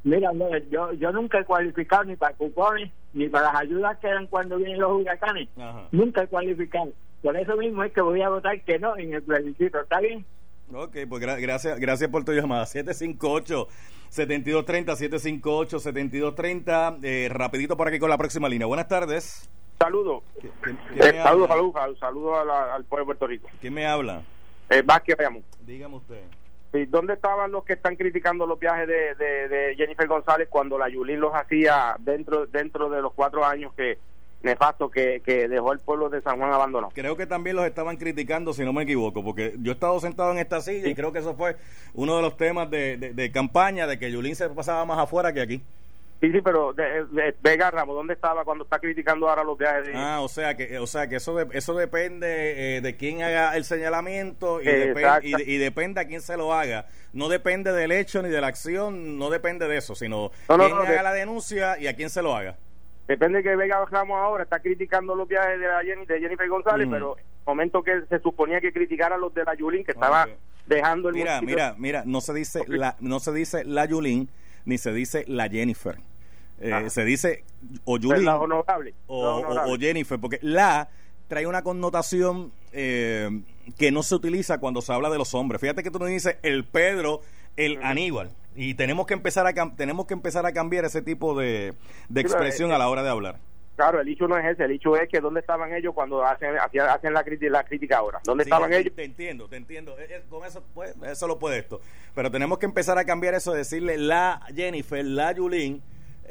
Mira, 0.04 0.32
yo, 0.70 0.92
yo 0.94 1.12
nunca 1.12 1.40
he 1.40 1.46
cualificado 1.46 2.04
ni 2.04 2.16
para 2.16 2.36
cupones, 2.36 2.92
ni 3.14 3.30
para 3.30 3.54
las 3.54 3.62
ayudas 3.62 3.98
que 4.00 4.08
dan 4.08 4.28
cuando 4.28 4.58
vienen 4.58 4.80
los 4.80 4.92
huracanes. 5.00 5.48
Ajá. 5.58 5.88
Nunca 5.92 6.24
he 6.24 6.28
cualificado. 6.28 6.92
Por 7.22 7.38
eso 7.38 7.56
mismo 7.56 7.84
es 7.84 7.94
que 7.94 8.02
voy 8.02 8.22
a 8.22 8.30
votar 8.30 8.60
que 8.62 8.80
no 8.80 8.98
en 8.98 9.14
el 9.14 9.22
plebiscito. 9.22 9.80
¿Está 9.80 10.00
bien? 10.02 10.26
Ok, 10.74 10.98
pues 11.08 11.22
gra- 11.24 11.40
gracias, 11.40 11.80
gracias 11.80 12.10
por 12.10 12.24
tu 12.26 12.34
llamada. 12.34 12.66
758-7230, 12.66 14.96
758-7230. 14.96 17.00
Eh, 17.04 17.30
rapidito 17.32 17.78
por 17.78 17.88
aquí 17.88 18.00
con 18.00 18.10
la 18.10 18.18
próxima 18.18 18.50
línea. 18.50 18.66
Buenas 18.68 18.88
tardes. 18.88 19.48
Saludos. 19.82 20.24
¿Qui- 20.40 20.50
quién- 20.62 20.78
quién 20.88 21.00
me 21.00 21.20
Eh, 21.20 21.24
saludos, 21.24 21.48
saludos, 21.50 22.00
saludos 22.00 22.38
a 22.40 22.46
la- 22.46 22.76
al 22.76 22.86
pueblo 22.86 23.04
de 23.04 23.08
Puerto 23.08 23.28
Rico. 23.28 23.50
¿Quién 23.60 23.74
me 23.74 23.86
habla? 23.88 24.22
Eh, 24.70 24.82
Vázquez. 24.86 25.18
Dígame 25.66 25.96
usted. 25.98 26.22
Sí, 26.72 26.86
¿Dónde 26.86 27.14
estaban 27.14 27.52
los 27.52 27.66
que 27.66 27.74
están 27.74 27.96
criticando 27.98 28.46
los 28.46 28.58
viajes 28.60 28.88
de, 28.88 29.16
de, 29.16 29.50
de 29.50 29.76
Jennifer 29.76 30.08
González 30.08 30.48
cuando 30.50 30.78
la 30.78 30.88
Yulín 30.88 31.20
los 31.20 31.34
hacía 31.36 31.96
dentro 32.00 32.46
dentro 32.46 32.90
de 32.90 33.02
los 33.02 33.12
cuatro 33.14 33.44
años 33.44 33.74
que 33.76 33.98
nefasto 34.42 34.90
que, 34.90 35.22
que 35.26 35.48
dejó 35.50 35.74
el 35.74 35.80
pueblo 35.80 36.10
de 36.10 36.22
San 36.22 36.38
Juan 36.38 36.54
abandonado? 36.54 36.94
Creo 36.96 37.18
que 37.18 37.28
también 37.28 37.56
los 37.58 37.66
estaban 37.66 37.98
criticando, 37.98 38.54
si 38.54 38.64
no 38.64 38.72
me 38.74 38.84
equivoco, 38.84 39.22
porque 39.24 39.54
yo 39.60 39.72
he 39.72 39.74
estado 39.74 40.00
sentado 40.00 40.32
en 40.32 40.38
esta 40.38 40.62
silla 40.62 40.88
y 40.88 40.96
creo 40.96 41.12
que 41.12 41.20
eso 41.20 41.36
fue 41.36 41.58
uno 41.94 42.16
de 42.16 42.22
los 42.22 42.38
temas 42.38 42.70
de, 42.72 42.96
de- 42.98 43.14
de 43.14 43.32
campaña, 43.32 43.86
de 43.86 44.00
que 44.00 44.10
Yulín 44.12 44.36
se 44.36 44.48
pasaba 44.50 44.86
más 44.86 44.98
afuera 44.98 45.34
que 45.34 45.42
aquí. 45.42 45.62
Sí, 46.22 46.32
sí, 46.32 46.40
pero 46.42 46.72
de, 46.74 47.06
de- 47.06 47.36
Vega 47.42 47.72
Ramos, 47.72 47.96
¿dónde 47.96 48.14
estaba 48.14 48.46
cuando 48.46 48.64
está 48.64 48.78
criticando 48.78 49.28
ahora 49.28 49.44
los 49.44 49.58
viajes 49.58 49.88
de 49.88 49.94
Ah, 49.96 50.20
o 50.22 50.28
sea 50.30 50.56
que, 50.56 50.78
o 50.78 50.86
sea 50.86 51.08
que 51.08 51.16
eso, 51.16 51.36
de- 51.36 51.58
eso 51.58 51.74
depende 51.74 52.78
eh, 52.78 52.82
de 52.82 52.96
quién 52.96 53.24
haga 53.24 53.58
el 53.58 53.66
señalamiento 53.66 54.62
y, 54.62 54.66
depe- 54.66 55.00
Exacto. 55.00 55.28
y, 55.28 55.34
y 55.56 55.58
depende 55.58 56.00
a 56.00 56.06
quién 56.06 56.22
se 56.22 56.38
lo 56.38 56.54
haga. 56.54 56.86
No 57.12 57.28
depende 57.28 57.72
del 57.74 57.92
hecho 57.92 58.22
ni 58.22 58.30
de 58.30 58.40
la 58.40 58.48
acción, 58.48 59.18
no 59.18 59.32
depende 59.32 59.68
de 59.68 59.78
eso, 59.78 59.96
sino 59.96 60.30
No, 60.48 60.58
no, 60.58 60.66
quién 60.66 60.76
no, 60.78 60.82
haga 60.84 60.92
de- 60.98 61.04
la 61.04 61.14
denuncia 61.14 61.80
y 61.80 61.88
a 61.88 61.96
quién 61.96 62.12
se 62.12 62.22
lo 62.22 62.36
haga. 62.36 62.56
Depende 63.08 63.42
que 63.42 63.56
Vega 63.56 63.84
Ramos 63.90 64.18
ahora 64.22 64.44
está 64.44 64.60
criticando 64.60 65.16
los 65.16 65.28
viajes 65.28 65.60
de, 65.60 65.66
la 65.66 65.80
de 65.82 66.20
Jennifer 66.22 66.48
González, 66.48 66.88
Mm. 66.88 66.92
pero 66.92 67.18
momento 67.48 67.82
que 67.82 68.04
se 68.08 68.20
suponía 68.20 68.62
que 68.62 68.72
criticara 68.72 69.18
los 69.18 69.34
de 69.34 69.44
la 69.44 69.56
Yulín, 69.56 69.84
que 69.84 69.92
estaba 69.94 70.28
dejando 70.68 71.10
el 71.10 71.16
Mira, 71.16 71.42
mira, 71.42 71.74
mira, 71.80 72.04
no 72.06 72.22
se 72.22 72.32
dice 72.36 72.62
la, 72.68 72.96
no 73.00 73.20
se 73.20 73.32
dice 73.34 73.64
la 73.66 73.86
Yulín 73.86 74.30
ni 74.66 74.78
se 74.78 74.94
dice 74.94 75.26
la 75.28 75.50
Jennifer. 75.50 75.98
Eh, 76.62 76.72
Ajá. 76.72 76.90
se 76.90 77.04
dice 77.04 77.44
o 77.86 77.98
Pues 78.00 78.22
la 78.22 78.38
honorable, 78.38 78.94
o, 79.08 79.24
la 79.24 79.30
o- 79.32 79.38
honorable. 79.40 79.74
o 79.74 79.78
Jennifer, 79.80 80.20
porque 80.20 80.40
la 80.42 80.90
trae 81.28 81.48
una 81.48 81.64
connotación 81.64 82.52
eh, 82.72 83.30
que 83.78 83.92
no 83.92 84.04
se 84.04 84.16
utiliza 84.16 84.60
cuando 84.60 84.82
se 84.82 84.94
habla 84.94 85.10
de 85.10 85.18
los 85.18 85.34
hombres. 85.34 85.60
Fíjate 85.62 85.82
que 85.84 85.90
tú 85.92 85.98
no 86.00 86.06
dices 86.06 86.38
el 86.44 86.66
Pedro, 86.66 87.22
el 87.58 87.80
Aníbal, 87.84 88.30
y 88.56 88.76
tenemos 88.76 89.08
que 89.08 89.14
empezar 89.14 89.48
a 89.48 89.54
tenemos 89.76 90.06
que 90.06 90.14
empezar 90.14 90.46
a 90.46 90.52
cambiar 90.54 90.86
ese 90.86 91.02
tipo 91.02 91.38
de, 91.40 91.74
de 92.10 92.22
expresión 92.22 92.72
eh, 92.72 92.76
a 92.76 92.78
la 92.78 92.90
hora 92.90 93.02
de 93.04 93.10
hablar. 93.10 93.38
Claro, 93.78 94.02
el 94.02 94.08
hecho 94.10 94.28
no 94.28 94.38
es 94.38 94.46
ese, 94.46 94.66
el 94.66 94.72
hecho 94.72 94.96
es 94.96 95.10
que 95.10 95.20
dónde 95.22 95.40
estaban 95.40 95.74
ellos 95.74 95.94
cuando 95.96 96.24
hacen 96.24 96.56
hacen 96.60 97.14
la, 97.14 97.24
crítica, 97.24 97.52
la 97.52 97.64
crítica 97.64 97.98
ahora. 97.98 98.20
¿Dónde 98.24 98.44
Sí, 98.44 98.50
estaban 98.50 98.72
ellos? 98.74 98.94
te 98.94 99.06
entiendo, 99.06 99.48
te 99.48 99.56
entiendo. 99.56 99.98
Eh, 99.98 100.08
eh, 100.10 100.22
Con 100.30 100.46
eso, 100.46 100.62
pues, 100.76 100.94
eso 101.04 101.28
lo 101.28 101.40
puede 101.40 101.58
esto. 101.60 101.82
Pero 102.14 102.30
tenemos 102.30 102.60
que 102.60 102.66
empezar 102.68 102.98
a 103.00 103.06
cambiar 103.06 103.34
eso, 103.34 103.54
de 103.54 103.60
decirle 103.60 103.98
la 103.98 104.42
Jennifer, 104.54 105.04
la 105.04 105.32
Yulín, 105.32 105.82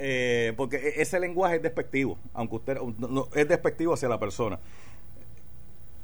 eh, 0.01 0.53
porque 0.57 0.77
e- 0.77 1.03
ese 1.03 1.21
lenguaje 1.21 1.57
es 1.57 1.63
despectivo, 1.63 2.19
aunque 2.35 2.57
usted 2.57 2.79
es 3.35 3.49
despectivo 3.49 3.95
hacia 3.95 4.09
la 4.09 4.19
persona. 4.19 4.59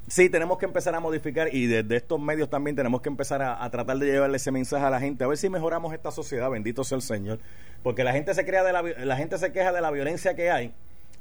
Sí, 0.09 0.31
tenemos 0.31 0.59
que 0.59 0.67
empezar 0.67 0.95
a 0.95 1.01
modificar 1.01 1.53
y 1.53 1.67
desde 1.67 1.97
estos 1.97 2.21
medios 2.21 2.49
también 2.49 2.77
tenemos 2.77 3.03
que 3.03 3.09
empezar 3.09 3.43
a, 3.43 3.69
tratar 3.71 3.99
de 3.99 4.07
llevarle 4.07 4.37
ese 4.37 4.53
mensaje 4.53 4.85
a 4.85 4.91
la 4.91 5.01
gente, 5.01 5.25
a 5.25 5.27
ver 5.27 5.37
si 5.37 5.49
mejoramos 5.49 5.93
esta 5.93 6.13
sociedad, 6.13 6.49
bendito 6.49 6.85
sea 6.85 6.97
el 6.97 7.03
Señor, 7.03 7.41
porque 7.83 8.05
la 8.05 8.13
gente 8.13 8.33
se 8.33 8.47
crea 8.47 8.63
de 8.63 8.73
la, 8.73 8.83
la 8.83 9.17
gente 9.17 9.37
se 9.37 9.51
queja 9.51 9.73
de 9.73 9.81
la 9.81 9.91
violencia 9.91 10.37
que 10.37 10.49
hay, 10.49 10.73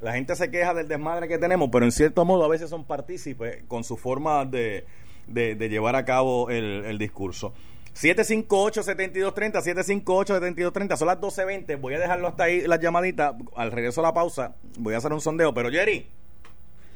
la 0.01 0.13
gente 0.13 0.35
se 0.35 0.51
queja 0.51 0.75
del 0.75 0.87
desmadre 0.87 1.27
que 1.27 1.39
tenemos, 1.39 1.69
pero 1.71 1.85
en 1.85 1.91
cierto 1.91 2.25
modo 2.25 2.45
a 2.45 2.47
veces 2.47 2.69
son 2.69 2.83
partícipes 2.83 3.63
con 3.67 3.83
su 3.83 3.97
forma 3.97 4.45
de, 4.45 4.85
de, 5.25 5.55
de 5.55 5.69
llevar 5.69 5.95
a 5.95 6.05
cabo 6.05 6.51
el, 6.51 6.85
el 6.85 6.99
discurso. 6.99 7.53
758-7230, 7.95 9.61
758-7230, 9.61 10.97
son 10.97 11.07
las 11.07 11.19
12.20, 11.19 11.79
voy 11.79 11.93
a 11.93 11.99
dejarlo 11.99 12.27
hasta 12.27 12.43
ahí 12.43 12.67
las 12.67 12.79
llamaditas, 12.79 13.35
al 13.55 13.71
regreso 13.71 14.01
a 14.01 14.03
la 14.03 14.13
pausa 14.13 14.55
voy 14.77 14.93
a 14.93 14.97
hacer 14.97 15.13
un 15.13 15.21
sondeo, 15.21 15.53
pero 15.53 15.69
Jerry, 15.69 16.07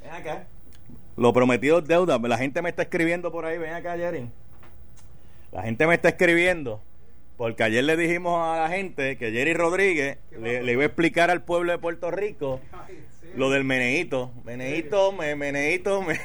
ven 0.03 0.13
acá. 0.13 0.45
Lo 1.19 1.33
prometido 1.33 1.79
es 1.79 1.85
deuda. 1.85 2.17
La 2.17 2.37
gente 2.37 2.61
me 2.61 2.69
está 2.69 2.83
escribiendo 2.83 3.29
por 3.29 3.43
ahí. 3.45 3.57
Ven 3.57 3.73
acá, 3.73 3.97
Jerry. 3.97 4.29
La 5.51 5.63
gente 5.63 5.85
me 5.85 5.95
está 5.95 6.07
escribiendo. 6.07 6.81
Porque 7.35 7.63
ayer 7.63 7.83
le 7.83 7.97
dijimos 7.97 8.41
a 8.41 8.61
la 8.61 8.69
gente 8.69 9.17
que 9.17 9.31
Jerry 9.31 9.53
Rodríguez 9.53 10.17
le, 10.31 10.63
le 10.63 10.71
iba 10.71 10.83
a 10.83 10.85
explicar 10.85 11.29
al 11.29 11.43
pueblo 11.43 11.73
de 11.73 11.77
Puerto 11.77 12.09
Rico 12.09 12.61
lo 13.35 13.49
del 13.49 13.63
meneíto. 13.63 14.31
Meneíto, 14.43 15.11
me, 15.11 15.35
meneíto. 15.35 16.01
Me... 16.01 16.19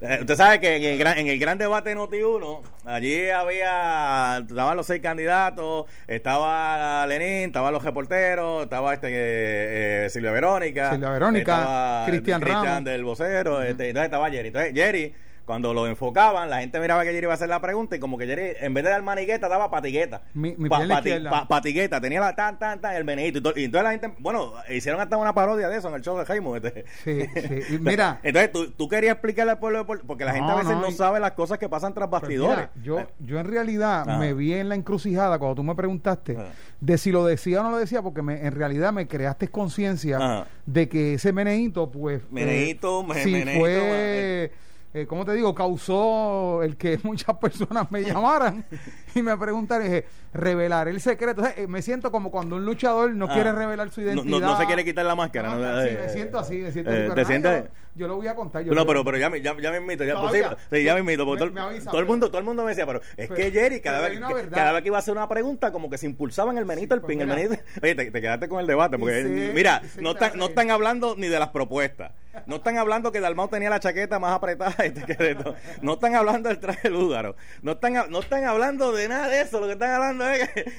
Usted 0.20 0.36
sabe 0.36 0.60
que 0.60 0.76
en 0.76 0.84
el, 0.84 0.98
gran, 0.98 1.18
en 1.18 1.28
el 1.28 1.38
gran 1.38 1.58
debate 1.58 1.94
Noti 1.94 2.22
1, 2.22 2.62
allí 2.84 3.30
había, 3.30 4.38
estaban 4.38 4.76
los 4.76 4.86
seis 4.86 5.00
candidatos, 5.00 5.86
estaba 6.06 7.06
Lenín, 7.06 7.48
estaban 7.48 7.72
los 7.72 7.84
reporteros, 7.84 8.64
estaba 8.64 8.94
este 8.94 9.08
eh, 9.08 10.06
eh, 10.06 10.10
Silvia 10.10 10.32
Verónica, 10.32 10.92
Silvia 10.92 11.10
Verónica, 11.10 12.04
Cristian 12.06 12.40
Ramos. 12.40 12.84
del 12.84 13.04
vocero, 13.04 13.62
este, 13.62 13.88
entonces 13.88 14.06
estaba 14.06 14.30
Jerry. 14.30 14.48
Entonces 14.48 14.74
Jerry, 14.74 15.14
cuando 15.50 15.74
lo 15.74 15.88
enfocaban, 15.88 16.48
la 16.48 16.60
gente 16.60 16.78
miraba 16.78 17.02
que 17.02 17.08
Jerry 17.10 17.24
iba 17.24 17.32
a 17.32 17.34
hacer 17.34 17.48
la 17.48 17.60
pregunta 17.60 17.96
y 17.96 17.98
como 17.98 18.16
que 18.16 18.24
Jerry, 18.24 18.52
en 18.60 18.72
vez 18.72 18.84
de 18.84 18.90
dar 18.90 19.02
manigueta, 19.02 19.48
daba 19.48 19.68
patigueta. 19.68 20.22
Mi- 20.32 20.54
mi 20.56 20.68
Pa- 20.68 20.76
pierna 20.76 20.94
pati- 21.00 21.08
izquierda. 21.08 21.30
pa- 21.30 21.48
patigueta, 21.48 22.00
tenía 22.00 22.20
la 22.20 22.36
tan, 22.36 22.56
tan, 22.56 22.80
tan, 22.80 22.94
el 22.94 23.04
meneíto. 23.04 23.38
Y, 23.38 23.42
to- 23.42 23.52
y 23.56 23.64
entonces 23.64 23.82
la 23.84 23.90
gente, 23.90 24.14
bueno, 24.20 24.52
hicieron 24.68 25.00
hasta 25.00 25.16
una 25.16 25.34
parodia 25.34 25.68
de 25.68 25.76
eso 25.78 25.88
en 25.88 25.94
el 25.96 26.02
show 26.02 26.16
de 26.16 26.24
Jaimo. 26.24 26.54
este. 26.54 26.84
Sí, 27.02 27.22
sí. 27.66 27.78
Mira, 27.80 28.20
Entonces 28.22 28.52
tú, 28.52 28.70
tú 28.70 28.88
querías 28.88 29.14
explicarle 29.14 29.50
al 29.50 29.58
pueblo 29.58 29.78
de 29.84 29.84
porque 30.06 30.24
la 30.24 30.34
gente 30.34 30.52
a 30.52 30.54
veces 30.54 30.76
no, 30.76 30.88
sabe 30.92 31.18
las 31.18 31.32
cosas 31.32 31.58
que 31.58 31.68
pasan 31.68 31.94
tras 31.94 32.08
Pues 32.08 32.22
bastidores. 32.22 32.68
mira, 32.76 32.84
yo, 32.84 33.06
yo 33.18 33.40
en 33.40 33.46
realidad 33.46 34.08
Ajá. 34.08 34.18
me 34.18 34.34
vi 34.34 34.52
en 34.54 34.68
la 34.68 34.76
encrucijada 34.76 35.40
cuando 35.40 35.56
tú 35.56 35.64
me 35.64 35.74
preguntaste 35.74 36.36
Ajá. 36.36 36.46
de 36.80 36.96
si 36.96 37.10
lo 37.10 37.24
decía 37.26 37.58
o 37.60 37.64
no 37.64 37.70
lo 37.72 37.78
decía, 37.78 38.02
porque 38.02 38.22
me, 38.22 38.46
en 38.46 38.52
realidad 38.54 38.92
me 38.92 39.08
creaste 39.08 39.48
conciencia 39.48 40.46
de 40.64 40.88
que 40.88 41.14
ese 41.14 41.32
meneíto, 41.32 41.90
pues. 41.90 42.22
Meneíto, 42.30 43.00
eh, 43.00 43.04
me- 43.08 43.14
sí 43.24 43.32
meneíto, 43.32 43.60
fue. 43.60 44.52
Eh, 44.92 45.06
¿Cómo 45.06 45.24
te 45.24 45.34
digo? 45.34 45.54
Causó 45.54 46.62
el 46.62 46.76
que 46.76 46.98
muchas 47.02 47.36
personas 47.38 47.90
me 47.90 48.02
llamaran 48.02 48.64
y 49.14 49.22
me 49.22 49.36
preguntaran, 49.36 49.84
dije, 49.84 50.04
revelar 50.32 50.88
el 50.88 51.00
secreto. 51.00 51.42
O 51.42 51.44
sea, 51.44 51.54
eh, 51.56 51.66
me 51.66 51.82
siento 51.82 52.10
como 52.12 52.30
cuando 52.30 52.56
un 52.56 52.64
luchador 52.64 53.14
no 53.14 53.26
Ah. 53.28 53.32
quiere 53.34 53.52
revelar 53.52 53.90
su 53.90 54.00
identidad. 54.00 54.24
no, 54.24 54.40
no 54.40 54.56
se 54.58 54.66
quiere 54.66 54.84
quitar 54.84 55.04
la 55.04 55.14
máscara. 55.14 55.54
¿no? 55.54 55.64
Ah, 55.64 55.82
sí, 55.82 55.88
Eh, 55.90 55.98
me 56.02 56.08
siento 56.08 56.38
así, 56.38 56.56
me 56.58 56.72
siento 56.72 56.90
eh, 56.90 56.94
así. 56.94 57.02
¿Te 57.02 57.08
pero 57.08 57.14
nada, 57.16 57.26
sientes? 57.26 57.64
yo, 57.94 58.00
yo 58.00 58.08
lo 58.08 58.16
voy 58.16 58.28
a 58.28 58.34
contar. 58.34 58.62
yo 58.64 58.72
No, 58.74 58.86
pero, 58.86 59.04
pero 59.04 59.18
ya, 59.18 59.28
me- 59.30 59.40
ya, 59.42 59.56
ya 59.60 59.70
me 59.70 59.78
invito. 59.78 60.04
Ya, 60.04 60.20
pues, 60.20 60.44
sí, 60.70 60.82
ya 60.84 60.94
me 60.94 61.00
invito. 61.00 61.26
Me- 61.26 61.36
todo, 61.38 61.50
me 61.50 61.60
avisa, 61.60 61.90
todo 61.90 62.00
el 62.00 62.06
mundo, 62.06 62.28
todo 62.28 62.38
el 62.38 62.44
mundo 62.44 62.62
me 62.64 62.70
decía, 62.70 62.86
pero 62.86 63.00
es 63.16 63.28
Pero- 63.28 63.34
que 63.34 63.50
Jerry, 63.50 63.80
cada 63.80 64.00
vez, 64.08 64.18
que, 64.20 64.48
cada 64.50 64.72
vez 64.72 64.82
que 64.82 64.88
iba 64.88 64.96
a 64.96 65.00
hacer 65.00 65.12
una 65.12 65.28
pregunta, 65.28 65.72
como 65.72 65.90
que 65.90 65.98
se 65.98 66.06
impulsaban 66.06 66.56
el 66.58 66.64
menito, 66.66 66.94
el 66.94 67.00
pues 67.00 67.08
pin, 67.10 67.20
el 67.22 67.26
menito. 67.26 67.54
Oye, 67.82 67.94
te, 67.94 68.10
te 68.10 68.20
quedaste 68.20 68.48
con 68.48 68.60
el 68.60 68.66
debate, 68.66 68.98
porque 68.98 69.22
Sí, 69.22 69.50
mira, 69.54 69.82
no, 70.00 70.12
están, 70.12 70.32
no 70.38 70.46
están 70.46 70.70
hablando 70.70 71.14
ni 71.16 71.28
de 71.28 71.38
las 71.38 71.48
propuestas. 71.48 72.12
No 72.46 72.56
están 72.56 72.78
hablando 72.78 73.10
que 73.10 73.18
Dalmau 73.20 73.48
tenía 73.48 73.70
la 73.70 73.80
chaqueta 73.80 74.20
más 74.20 74.32
apretada 74.32 74.72
este 74.84 75.04
que 75.04 75.14
de. 75.14 75.54
No 75.82 75.94
están 75.94 76.14
hablando 76.14 76.48
del 76.48 76.60
traje 76.60 76.88
lúgaro. 76.88 77.34
No 77.60 77.72
están, 77.72 77.94
no 78.08 78.20
están 78.20 78.44
hablando 78.44 78.92
de 78.92 78.99
nada 79.08 79.28
de 79.28 79.40
eso. 79.42 79.60
Lo 79.60 79.66
que 79.66 79.72
están 79.74 79.90
hablando 79.90 80.28
es 80.28 80.48
que, 80.50 80.64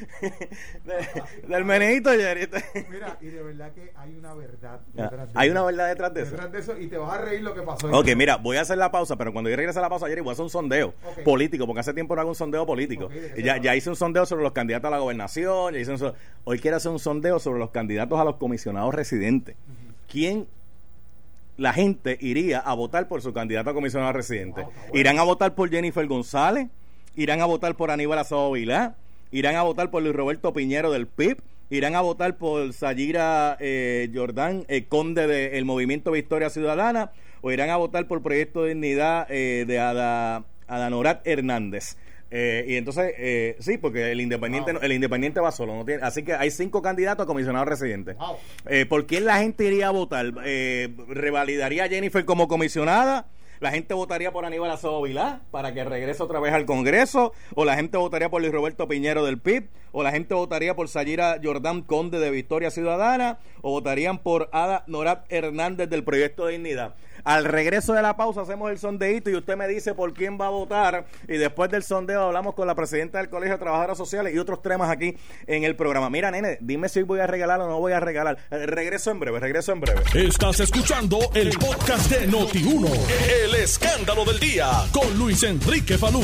de- 0.85 1.47
del 1.47 1.65
meneíto 1.65 2.09
ayer. 2.09 2.49
Mira, 2.89 3.17
y 3.21 3.27
de 3.27 3.43
verdad 3.43 3.71
que 3.73 3.91
hay 3.95 4.15
una 4.15 4.33
verdad 4.33 4.79
Ah, 4.97 5.03
detrás 5.03 5.33
de 5.33 5.39
Hay 5.39 5.47
eso. 5.47 5.51
una 5.53 5.63
verdad 5.65 5.87
detrás 5.87 6.13
de 6.13 6.21
eso. 6.21 6.31
Detrás 6.31 6.51
de 6.51 6.59
eso 6.59 6.77
y 6.79 6.87
te 6.87 6.97
vas 6.97 7.13
a 7.13 7.21
reír 7.21 7.41
lo 7.41 7.53
que 7.53 7.61
pasó. 7.61 7.87
Ok, 7.91 8.07
mira, 8.15 8.37
voy 8.37 8.57
a 8.57 8.61
hacer 8.61 8.77
la 8.77 8.91
pausa, 8.91 9.15
pero 9.15 9.31
cuando 9.33 9.49
yo 9.49 9.55
regrese 9.55 9.79
a 9.79 9.81
la 9.81 9.89
pausa 9.89 10.05
ayer 10.05 10.21
voy 10.21 10.31
a 10.31 10.33
hacer 10.33 10.43
un 10.43 10.49
sondeo 10.49 10.93
político, 11.23 11.65
porque 11.65 11.79
hace 11.81 11.93
tiempo 11.93 12.15
no 12.15 12.21
hago 12.21 12.29
un 12.29 12.35
sondeo 12.35 12.65
político. 12.65 13.07
¿de 13.09 13.41
ya, 13.43 13.57
ya 13.57 13.75
hice 13.75 13.89
un 13.89 13.95
sondeo 13.95 14.25
sobre 14.25 14.43
los 14.43 14.51
candidatos 14.51 14.87
a 14.87 14.91
la 14.91 14.99
gobernación, 14.99 15.73
ya 15.73 15.79
hice 15.79 15.91
un 15.93 16.13
hoy 16.43 16.59
quiero 16.59 16.77
hacer 16.77 16.91
un 16.91 16.99
sondeo 16.99 17.39
sobre 17.39 17.59
los 17.59 17.71
candidatos 17.71 18.19
a 18.19 18.23
los 18.23 18.35
comisionados 18.37 18.93
residentes. 18.95 19.55
¿Quién 20.09 20.47
la 21.57 21.73
gente 21.73 22.17
iría 22.21 22.59
a 22.59 22.73
votar 22.73 23.07
por 23.07 23.21
su 23.21 23.33
candidato 23.33 23.69
a 23.69 23.73
comisionado 23.73 24.13
residente? 24.13 24.65
¿Irán 24.93 25.19
a 25.19 25.23
votar 25.23 25.53
por 25.53 25.69
Jennifer 25.69 26.05
González? 26.07 26.67
¿Irán 27.15 27.41
a 27.41 27.45
votar 27.45 27.75
por 27.75 27.91
Aníbal 27.91 28.19
Asado 28.19 28.51
Vilá? 28.51 28.95
¿Irán 29.31 29.55
a 29.55 29.63
votar 29.63 29.91
por 29.91 30.01
Luis 30.03 30.15
Roberto 30.15 30.53
Piñero 30.53 30.91
del 30.91 31.07
PIB? 31.07 31.37
¿Irán 31.69 31.95
a 31.95 32.01
votar 32.01 32.37
por 32.37 32.73
Sayira 32.73 33.55
eh, 33.59 34.09
Jordán, 34.13 34.65
eh, 34.67 34.85
conde 34.89 35.25
del 35.27 35.63
Movimiento 35.65 36.11
Victoria 36.11 36.49
Ciudadana? 36.49 37.11
¿O 37.41 37.51
irán 37.51 37.69
a 37.69 37.77
votar 37.77 38.07
por 38.07 38.21
Proyecto 38.21 38.63
de 38.63 38.69
Dignidad 38.75 39.25
eh, 39.29 39.63
de 39.67 39.79
Ada, 39.79 40.43
Adanorat 40.67 41.25
Hernández? 41.25 41.95
Eh, 42.29 42.65
y 42.67 42.75
entonces, 42.75 43.13
eh, 43.17 43.55
sí, 43.59 43.77
porque 43.77 44.11
el 44.11 44.21
independiente, 44.21 44.73
no- 44.73 44.79
el 44.81 44.91
independiente 44.91 45.39
va 45.39 45.51
solo. 45.51 45.75
No 45.75 45.83
tiene, 45.83 46.03
así 46.03 46.23
que 46.23 46.33
hay 46.33 46.51
cinco 46.51 46.81
candidatos 46.81 47.23
a 47.23 47.27
comisionados 47.27 47.67
residentes. 47.67 48.15
Wow. 48.17 48.35
Eh, 48.67 48.85
¿Por 48.85 49.05
quién 49.07 49.25
la 49.25 49.39
gente 49.39 49.65
iría 49.65 49.87
a 49.87 49.91
votar? 49.91 50.31
Eh, 50.45 50.89
¿Revalidaría 51.09 51.85
a 51.85 51.89
Jennifer 51.89 52.23
como 52.25 52.47
comisionada? 52.47 53.25
¿La 53.61 53.69
gente 53.69 53.93
votaría 53.93 54.31
por 54.31 54.43
Aníbal 54.43 54.71
Acevedo 54.71 55.03
Vilá 55.03 55.41
para 55.51 55.71
que 55.71 55.83
regrese 55.83 56.23
otra 56.23 56.39
vez 56.39 56.51
al 56.51 56.65
Congreso? 56.65 57.31
¿O 57.53 57.63
la 57.63 57.75
gente 57.75 57.95
votaría 57.95 58.27
por 58.27 58.41
Luis 58.41 58.51
Roberto 58.51 58.87
Piñero 58.87 59.23
del 59.23 59.39
PIB? 59.39 59.69
¿O 59.91 60.01
la 60.01 60.09
gente 60.09 60.33
votaría 60.33 60.75
por 60.75 60.89
Sayira 60.89 61.39
Jordán 61.43 61.83
Conde 61.83 62.17
de 62.17 62.31
Victoria 62.31 62.71
Ciudadana? 62.71 63.37
¿O 63.61 63.69
votarían 63.69 64.17
por 64.17 64.49
Ada 64.51 64.83
Norat 64.87 65.31
Hernández 65.31 65.91
del 65.91 66.03
Proyecto 66.03 66.47
de 66.47 66.53
Dignidad? 66.53 66.95
Al 67.23 67.45
regreso 67.45 67.93
de 67.93 68.01
la 68.01 68.15
pausa 68.17 68.41
hacemos 68.41 68.71
el 68.71 68.79
sondeíto 68.79 69.29
y 69.29 69.35
usted 69.35 69.55
me 69.57 69.67
dice 69.67 69.93
por 69.93 70.13
quién 70.13 70.39
va 70.39 70.47
a 70.47 70.49
votar 70.49 71.05
y 71.27 71.37
después 71.37 71.69
del 71.69 71.83
sondeo 71.83 72.23
hablamos 72.23 72.55
con 72.55 72.67
la 72.67 72.75
presidenta 72.75 73.17
del 73.19 73.29
Colegio 73.29 73.55
de 73.55 73.59
Trabajadoras 73.59 73.97
Sociales 73.97 74.33
y 74.33 74.39
otros 74.39 74.61
temas 74.61 74.89
aquí 74.89 75.15
en 75.47 75.63
el 75.63 75.75
programa. 75.75 76.09
Mira, 76.09 76.31
nene, 76.31 76.57
dime 76.61 76.89
si 76.89 77.03
voy 77.03 77.19
a 77.19 77.27
regalar 77.27 77.59
o 77.61 77.67
no 77.67 77.79
voy 77.79 77.93
a 77.93 77.99
regalar. 77.99 78.37
Regreso 78.49 79.11
en 79.11 79.19
breve, 79.19 79.39
regreso 79.39 79.71
en 79.71 79.81
breve. 79.81 80.01
Estás 80.13 80.59
escuchando 80.59 81.19
el 81.33 81.49
podcast 81.57 82.09
de 82.11 82.27
Noti1. 82.29 82.89
El 83.45 83.55
escándalo 83.55 84.25
del 84.25 84.39
día 84.39 84.69
con 84.91 85.17
Luis 85.17 85.43
Enrique 85.43 85.97
Falú. 85.97 86.21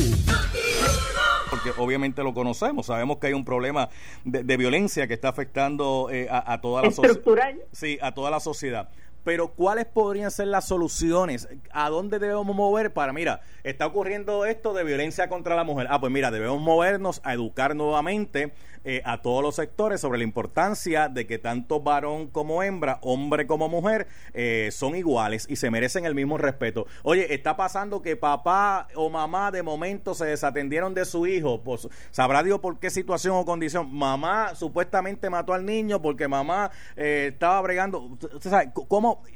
porque 1.50 1.72
obviamente 1.78 2.24
lo 2.24 2.34
conocemos, 2.34 2.88
sabemos 2.88 3.18
que 3.20 3.28
hay 3.28 3.34
un 3.34 3.46
problema 3.46 3.90
de, 4.26 4.44
de 4.44 4.58
violencia 4.58 5.08
que 5.08 5.14
está 5.14 5.30
afectando 5.30 6.10
eh, 6.12 6.28
a, 6.30 6.54
a 6.54 6.62
toda 6.62 6.82
la 6.82 6.90
sociedad. 6.92 7.12
Estructural. 7.18 7.60
Sí, 7.72 7.98
a 8.02 8.14
toda 8.14 8.30
la 8.32 8.40
sociedad. 8.40 8.90
Pero 9.28 9.50
¿cuáles 9.50 9.84
podrían 9.84 10.32
ser 10.32 10.48
las 10.48 10.70
soluciones? 10.70 11.50
¿A 11.74 11.90
dónde 11.90 12.18
debemos 12.18 12.46
mover 12.46 12.94
para, 12.94 13.12
mira, 13.12 13.42
está 13.66 13.86
ocurriendo 13.86 14.46
esto 14.46 14.74
de 14.74 14.86
violencia 14.86 15.28
contra 15.28 15.54
la 15.58 15.66
mujer? 15.66 15.88
Ah, 15.90 16.00
pues 16.00 16.14
mira, 16.14 16.32
debemos 16.32 16.62
movernos 16.62 17.20
a 17.26 17.34
educar 17.34 17.76
nuevamente 17.76 18.54
eh, 18.86 19.02
a 19.04 19.22
todos 19.22 19.44
los 19.44 19.56
sectores 19.56 20.00
sobre 20.00 20.20
la 20.20 20.24
importancia 20.24 21.10
de 21.10 21.28
que 21.28 21.40
tanto 21.40 21.82
varón 21.82 22.28
como 22.28 22.64
hembra, 22.64 23.00
hombre 23.02 23.48
como 23.48 23.68
mujer, 23.68 24.08
eh, 24.34 24.70
son 24.72 24.96
iguales 24.96 25.46
y 25.50 25.58
se 25.58 25.70
merecen 25.70 26.06
el 26.06 26.16
mismo 26.16 26.38
respeto. 26.38 26.88
Oye, 27.04 27.34
está 27.34 27.58
pasando 27.58 28.02
que 28.02 28.16
papá 28.16 28.88
o 28.96 29.10
mamá 29.10 29.52
de 29.52 29.62
momento 29.62 30.14
se 30.14 30.24
desatendieron 30.24 30.94
de 30.94 31.04
su 31.04 31.28
hijo, 31.28 31.62
pues, 31.64 31.90
sabrá 32.12 32.44
Dios 32.44 32.62
por 32.62 32.80
qué 32.80 32.90
situación 32.90 33.36
o 33.36 33.44
condición. 33.44 33.94
Mamá 33.94 34.56
supuestamente 34.56 35.30
mató 35.30 35.54
al 35.54 35.66
niño 35.66 36.02
porque 36.02 36.30
mamá 36.30 36.72
eh, 36.96 37.32
estaba 37.34 37.60
bregando. 37.60 38.00
Usted 38.00 38.34
usted 38.36 38.50
sabe, 38.50 38.66
c- 38.74 38.86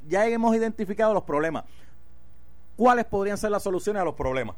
Ya 0.07 0.27
hemos 0.27 0.55
identificado 0.55 1.13
los 1.13 1.23
problemas. 1.23 1.65
¿Cuáles 2.75 3.05
podrían 3.05 3.37
ser 3.37 3.51
las 3.51 3.63
soluciones 3.63 4.01
a 4.01 4.05
los 4.05 4.15
problemas? 4.15 4.55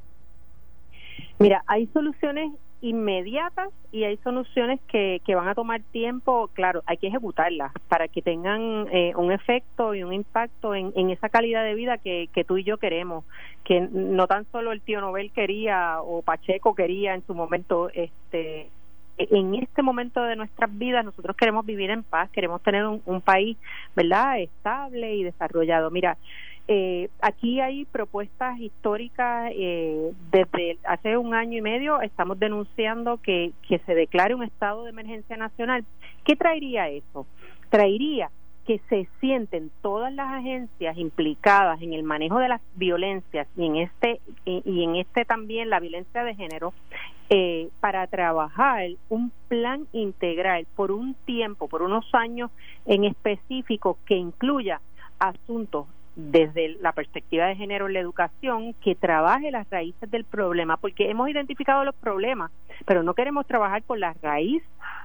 Mira, 1.40 1.64
hay 1.68 1.88
soluciones 1.88 2.54
inmediatas 2.84 3.70
y 3.94 4.04
hay 4.04 4.18
soluciones 4.18 4.80
que, 4.90 5.22
que 5.26 5.36
van 5.36 5.48
a 5.48 5.56
tomar 5.56 5.82
tiempo, 5.92 6.50
claro, 6.54 6.84
hay 6.86 6.98
que 6.98 7.08
ejecutarlas 7.08 7.72
para 7.88 8.10
que 8.10 8.22
tengan 8.22 8.88
eh, 8.92 9.14
un 9.16 9.32
efecto 9.32 9.96
y 9.96 10.04
un 10.04 10.12
impacto 10.12 10.76
en, 10.76 10.92
en 10.96 11.10
esa 11.10 11.30
calidad 11.30 11.64
de 11.64 11.76
vida 11.76 11.98
que, 11.98 12.30
que 12.34 12.44
tú 12.44 12.58
y 12.58 12.66
yo 12.66 12.78
queremos, 12.78 13.24
que 13.64 13.80
no 13.80 14.28
tan 14.28 14.46
solo 14.52 14.74
el 14.74 14.82
tío 14.82 15.00
Nobel 15.00 15.32
quería 15.32 16.02
o 16.02 16.22
Pacheco 16.24 16.76
quería 16.76 17.14
en 17.14 17.26
su 17.26 17.34
momento, 17.34 17.90
este 17.90 18.70
en 19.32 19.56
este 19.56 19.82
momento 19.82 20.24
de 20.24 20.36
nuestras 20.36 20.76
vidas 20.78 21.06
nosotros 21.06 21.36
queremos 21.36 21.66
vivir 21.66 21.90
en 21.90 22.04
paz, 22.04 22.30
queremos 22.32 22.62
tener 22.62 22.86
un, 22.86 23.22
país, 23.22 23.58
¿verdad?, 23.96 24.40
estable 24.40 25.16
y 25.16 25.24
desarrollado. 25.24 25.92
Mira, 25.92 26.18
eh, 26.68 27.10
aquí 27.22 27.60
hay 27.60 27.86
propuestas 27.86 28.60
históricas. 28.60 29.52
Eh, 29.56 30.12
desde 30.32 30.78
hace 30.86 31.18
un 31.18 31.34
año 31.34 31.58
y 31.58 31.62
medio 31.62 32.02
estamos 32.02 32.40
denunciando 32.40 33.18
que, 33.18 33.52
que 33.68 33.80
se 33.80 33.96
declare 33.96 34.36
un 34.36 34.44
estado 34.44 34.84
de 34.84 34.92
emergencia 34.92 35.38
nacional. 35.38 35.86
¿Qué 36.24 36.36
traería 36.36 36.90
eso? 36.90 37.26
Traería 37.70 38.30
que 38.66 38.80
se 38.90 39.08
sienten 39.20 39.72
todas 39.82 40.14
las 40.14 40.32
agencias 40.32 40.98
implicadas 40.98 41.82
en 41.82 41.94
el 41.94 42.04
manejo 42.04 42.40
de 42.40 42.48
las 42.48 42.62
violencias 42.76 43.48
y 43.58 43.66
en 43.66 43.76
este 43.78 44.22
y, 44.46 44.84
en 44.84 44.96
este 44.96 45.26
también 45.26 45.70
la 45.70 45.80
violencia 45.80 46.24
de 46.24 46.36
género 46.36 46.74
eh, 47.30 47.70
para 47.80 48.08
trabajar 48.08 48.88
un 49.10 49.32
plan 49.48 49.88
integral 49.92 50.66
por 50.76 50.92
un 50.92 51.16
tiempo, 51.26 51.68
por 51.68 51.82
unos 51.82 52.06
años 52.14 52.52
en 52.86 53.04
específico 53.04 53.98
que 54.06 54.16
incluya 54.16 54.80
asuntos 55.20 55.88
desde 56.16 56.78
la 56.80 56.92
perspectiva 56.92 57.48
de 57.48 57.56
género 57.56 57.88
en 57.88 57.94
la 57.94 58.00
educación 58.00 58.74
que 58.84 58.96
trabaje 58.96 59.52
las 59.52 59.70
raíces 59.70 60.10
del 60.12 60.26
problema, 60.26 60.78
porque 60.78 61.10
hemos 61.10 61.28
identificado 61.30 61.84
los 61.84 61.96
problemas, 61.96 62.52
pero 62.86 63.04
no 63.04 63.14
queremos 63.14 63.48
trabajar 63.48 63.84
con 63.84 64.00
la 64.00 64.14
raíz 64.22 64.62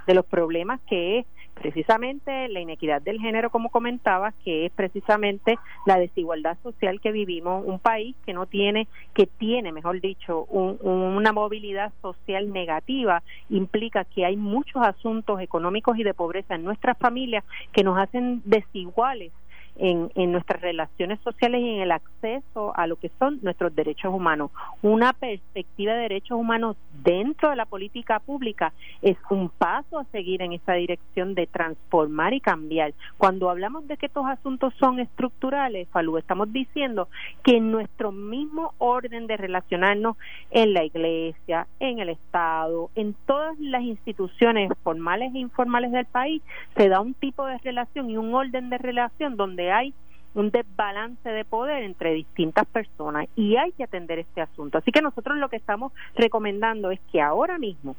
de 0.07 0.15
los 0.15 0.27
problemas 0.27 0.81
que 0.89 1.21
es 1.21 1.27
precisamente 1.59 2.49
la 2.49 2.61
inequidad 2.61 3.03
del 3.03 3.21
género, 3.21 3.51
como 3.51 3.71
comentaba, 3.71 4.33
que 4.45 4.67
es 4.67 4.73
precisamente 4.73 5.59
la 5.87 5.99
desigualdad 5.99 6.57
social 6.63 7.01
que 7.01 7.13
vivimos, 7.13 7.65
un 7.67 7.79
país 7.79 8.17
que 8.25 8.33
no 8.33 8.47
tiene, 8.47 8.89
que 9.15 9.27
tiene, 9.27 9.73
mejor 9.73 10.01
dicho, 10.01 10.45
un- 10.45 10.79
una 10.83 11.33
movilidad 11.33 11.93
social 12.01 12.53
negativa, 12.53 13.23
implica 13.51 14.05
que 14.05 14.25
hay 14.25 14.37
muchos 14.37 14.83
asuntos 14.83 15.41
económicos 15.41 15.99
y 15.99 16.05
de 16.05 16.15
pobreza 16.15 16.55
en 16.55 16.65
nuestras 16.65 16.97
familias 16.99 17.45
que 17.73 17.83
nos 17.85 17.99
hacen 17.99 18.43
desiguales 18.45 19.33
en, 19.79 20.11
en 20.15 20.33
nuestras 20.33 20.61
relaciones 20.61 21.19
sociales 21.21 21.61
y 21.63 21.71
en 21.77 21.81
el 21.81 21.93
acceso 21.93 22.73
a 22.77 22.87
lo 22.87 22.97
que 22.97 23.11
son 23.19 23.39
nuestros 23.43 23.75
derechos 23.75 24.13
humanos. 24.13 24.51
Una 24.83 25.13
perspectiva 25.13 25.95
de 25.95 26.03
derechos 26.03 26.39
humanos 26.39 26.77
dentro 27.03 27.51
de 27.51 27.57
la 27.57 27.65
política 27.65 28.19
pública 28.19 28.73
es 29.03 29.17
un 29.31 29.49
paso 29.49 29.99
a 29.99 30.05
seguir 30.07 30.43
en 30.43 30.53
esa 30.53 30.75
dirección 30.75 31.35
de 31.35 31.47
transformar 31.47 32.35
y 32.35 32.41
cambiar. 32.41 32.93
Cuando 33.17 33.51
hablamos 33.51 33.87
de 33.87 33.97
que 33.97 34.07
estos 34.07 34.27
asuntos 34.27 34.75
son 34.79 35.01
estructurales, 35.01 35.89
Falú, 35.89 36.19
estamos 36.19 36.53
diciendo 36.53 37.09
que 37.45 37.57
en 37.57 37.71
nuestro 37.71 38.13
mismo 38.13 38.75
orden 38.79 39.27
de 39.27 39.37
relacionarnos 39.37 40.17
en 40.51 40.75
la 40.75 40.85
iglesia, 40.85 41.67
en 41.81 42.01
el 42.01 42.09
Estado, 42.09 42.91
en 42.95 43.15
todas 43.27 43.59
las 43.61 43.83
instituciones 43.83 44.71
formales 44.83 45.35
e 45.35 45.39
informales 45.39 45.93
del 45.93 46.07
país, 46.07 46.43
se 46.77 46.89
da 46.89 47.01
un 47.01 47.15
tipo 47.15 47.47
de 47.47 47.59
relación 47.59 48.11
y 48.11 48.17
un 48.17 48.35
orden 48.35 48.71
de 48.71 48.79
relación 48.79 49.37
donde 49.37 49.68
hay 49.71 49.95
un 50.35 50.51
desbalance 50.51 51.29
de 51.29 51.45
poder 51.45 51.83
entre 51.83 52.15
distintas 52.15 52.67
personas 52.67 53.27
y 53.35 53.57
hay 53.57 53.73
que 53.73 53.85
atender 53.85 54.19
este 54.19 54.41
asunto. 54.41 54.79
Así 54.79 54.93
que 54.93 55.03
nosotros 55.03 55.37
lo 55.39 55.49
que 55.49 55.57
estamos 55.57 55.93
recomendando 56.15 56.91
es 56.91 57.01
que 57.11 57.21
ahora 57.21 57.59
mismo 57.59 57.97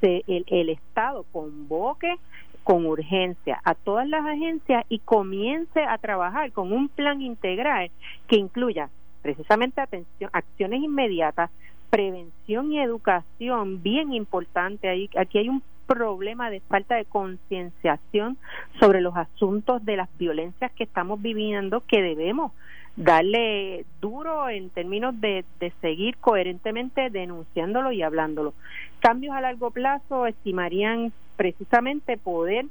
se, 0.00 0.24
el, 0.26 0.44
el 0.48 0.70
Estado 0.70 1.24
convoque 1.32 2.16
con 2.64 2.84
urgencia 2.86 3.60
a 3.62 3.74
todas 3.74 4.08
las 4.08 4.26
agencias 4.26 4.84
y 4.88 4.98
comience 4.98 5.84
a 5.84 5.98
trabajar 5.98 6.50
con 6.50 6.72
un 6.72 6.88
plan 6.88 7.22
integral 7.22 7.90
que 8.26 8.36
incluya 8.36 8.90
precisamente 9.22 9.80
atención, 9.80 10.30
acciones 10.32 10.82
inmediatas, 10.82 11.50
prevención 11.90 12.72
y 12.72 12.80
educación, 12.80 13.82
bien 13.82 14.12
importante. 14.12 14.88
Ahí, 14.88 15.08
aquí 15.16 15.38
hay 15.38 15.48
un 15.48 15.62
problema 15.86 16.50
de 16.50 16.60
falta 16.60 16.96
de 16.96 17.04
concienciación 17.04 18.36
sobre 18.80 19.00
los 19.00 19.16
asuntos 19.16 19.84
de 19.84 19.96
las 19.96 20.08
violencias 20.18 20.72
que 20.72 20.84
estamos 20.84 21.20
viviendo 21.22 21.82
que 21.86 22.02
debemos 22.02 22.52
darle 22.96 23.84
duro 24.00 24.48
en 24.48 24.70
términos 24.70 25.20
de, 25.20 25.44
de 25.60 25.72
seguir 25.82 26.16
coherentemente 26.16 27.10
denunciándolo 27.10 27.92
y 27.92 28.02
hablándolo. 28.02 28.54
Cambios 29.00 29.36
a 29.36 29.40
largo 29.42 29.70
plazo 29.70 30.26
estimarían 30.26 31.12
precisamente 31.36 32.16
poder 32.16 32.66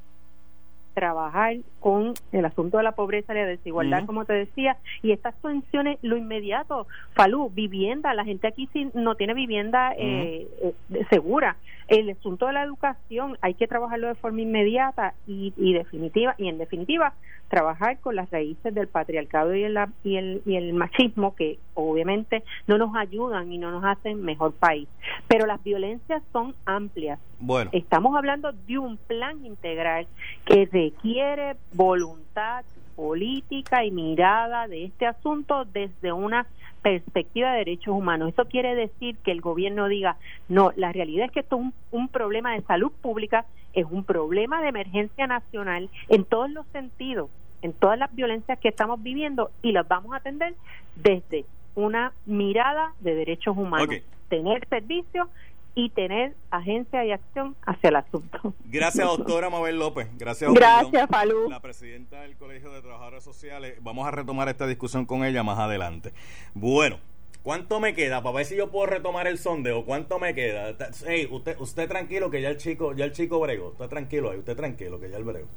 trabajar 0.96 1.58
con 1.80 2.14
el 2.32 2.46
asunto 2.46 2.78
de 2.78 2.84
la 2.84 2.94
pobreza 2.94 3.34
y 3.34 3.38
la 3.38 3.46
desigualdad, 3.46 4.06
como 4.06 4.26
te 4.26 4.34
decía, 4.34 4.78
y 5.04 5.12
estas 5.12 5.36
sanciones, 5.42 6.00
lo 6.02 6.18
inmediato, 6.18 6.88
Falú, 7.14 7.52
vivienda, 7.54 8.14
la 8.14 8.24
gente 8.24 8.48
aquí 8.48 8.68
sí 8.74 8.90
no 8.96 9.16
tiene 9.16 9.36
vivienda 9.36 9.94
eh, 9.98 10.48
eh, 10.64 11.06
segura. 11.10 11.58
El 11.88 12.10
asunto 12.10 12.48
de 12.48 12.54
la 12.54 12.64
educación 12.64 13.38
hay 13.42 13.54
que 13.54 13.68
trabajarlo 13.68 14.08
de 14.08 14.16
forma 14.16 14.42
inmediata 14.42 15.14
y, 15.28 15.54
y 15.58 15.74
definitiva 15.74 16.36
y 16.38 16.48
en 16.48 16.58
definitiva 16.58 17.14
trabajar 17.50 18.00
con 18.00 18.16
las 18.16 18.30
raíces 18.32 18.74
del 18.74 18.88
patriarcado 18.88 19.56
y 19.56 19.64
el, 19.64 19.78
y 20.04 20.18
el 20.18 20.42
y 20.46 20.56
el 20.56 20.74
machismo 20.74 21.36
que 21.36 21.60
obviamente 21.74 22.44
no 22.68 22.78
nos 22.78 22.96
ayudan 22.96 23.52
y 23.52 23.58
no 23.58 23.72
nos 23.72 23.84
hacen 23.84 24.24
mejor 24.24 24.54
país. 24.54 24.88
Pero 25.28 25.46
las 25.46 25.64
violencias 25.64 26.24
son 26.32 26.56
amplias. 26.66 27.20
Bueno. 27.40 27.70
Estamos 27.74 28.16
hablando 28.16 28.52
de 28.52 28.78
un 28.78 28.98
plan 28.98 29.46
integral 29.46 30.08
que 30.46 30.68
requiere 30.72 31.56
voluntad 31.74 32.66
política 32.96 33.84
y 33.84 33.92
mirada 33.92 34.68
de 34.68 34.86
este 34.86 35.06
asunto 35.06 35.66
desde 35.66 36.14
una 36.14 36.48
perspectiva 36.86 37.52
de 37.54 37.58
derechos 37.58 37.96
humanos. 37.96 38.30
Eso 38.32 38.46
quiere 38.46 38.76
decir 38.76 39.18
que 39.24 39.32
el 39.32 39.42
gobierno 39.42 39.88
diga, 39.88 40.18
no, 40.50 40.72
la 40.76 40.92
realidad 40.92 41.26
es 41.26 41.32
que 41.32 41.40
esto 41.40 41.56
es 41.56 41.62
un, 41.64 41.74
un 41.90 42.10
problema 42.10 42.54
de 42.54 42.62
salud 42.62 42.92
pública, 43.02 43.48
es 43.74 43.88
un 43.90 44.04
problema 44.04 44.62
de 44.62 44.68
emergencia 44.68 45.26
nacional 45.26 45.90
en 46.10 46.26
todos 46.26 46.48
los 46.52 46.64
sentidos, 46.68 47.32
en 47.64 47.74
todas 47.74 47.98
las 47.98 48.14
violencias 48.14 48.60
que 48.60 48.68
estamos 48.68 49.02
viviendo 49.02 49.50
y 49.64 49.72
las 49.72 49.88
vamos 49.88 50.14
a 50.14 50.18
atender 50.18 50.54
desde 50.96 51.46
una 51.74 52.14
mirada 52.28 52.94
de 53.00 53.16
derechos 53.16 53.58
humanos, 53.58 53.96
tener 54.30 54.68
servicios 54.68 55.28
y 55.76 55.90
tener 55.90 56.34
agencia 56.52 57.04
y 57.06 57.12
acción 57.12 57.56
hacia 57.66 57.90
el 57.90 57.98
asunto. 57.98 58.54
Gracias, 58.66 59.06
doctora 59.18 59.50
Mabel 59.50 59.78
López. 59.78 60.08
Gracias, 60.18 60.54
Gracias, 60.54 61.08
Falú. 61.10 61.50
La 61.50 61.60
presidenta 61.62 62.22
del 62.22 62.36
Colegio 62.38 62.72
de 62.72 62.82
Trabajadores 62.82 63.24
Sociales. 63.24 63.76
Vamos 63.82 64.08
a 64.08 64.12
retomar 64.12 64.48
esta 64.50 64.66
discusión 64.68 65.06
con 65.06 65.26
ella 65.26 65.44
más 65.44 65.60
adelante. 65.60 66.14
Bueno, 66.54 66.98
¿cuánto 67.44 67.80
me 67.82 67.94
queda? 67.94 68.24
Para 68.24 68.38
ver 68.38 68.46
si 68.46 68.56
yo 68.56 68.72
puedo 68.72 68.86
retomar 68.86 69.28
el 69.28 69.38
sondeo. 69.38 69.84
¿Cuánto 69.86 70.18
me 70.18 70.34
queda? 70.34 70.78
Ta- 70.78 70.92
Ey, 71.08 71.28
usted, 71.30 71.60
usted 71.60 71.88
tranquilo 71.90 72.30
que 72.32 72.42
ya 72.42 72.50
el 72.50 72.58
chico, 72.58 72.94
ya 72.94 73.04
el 73.06 73.12
chico 73.12 73.40
brego. 73.42 73.70
Usted 73.70 73.88
tranquilo 73.90 74.32
ahí, 74.32 74.40
usted 74.40 74.56
tranquilo 74.56 75.00
que 75.00 75.10
ya 75.10 75.18
el 75.18 75.24
brego. 75.26 75.48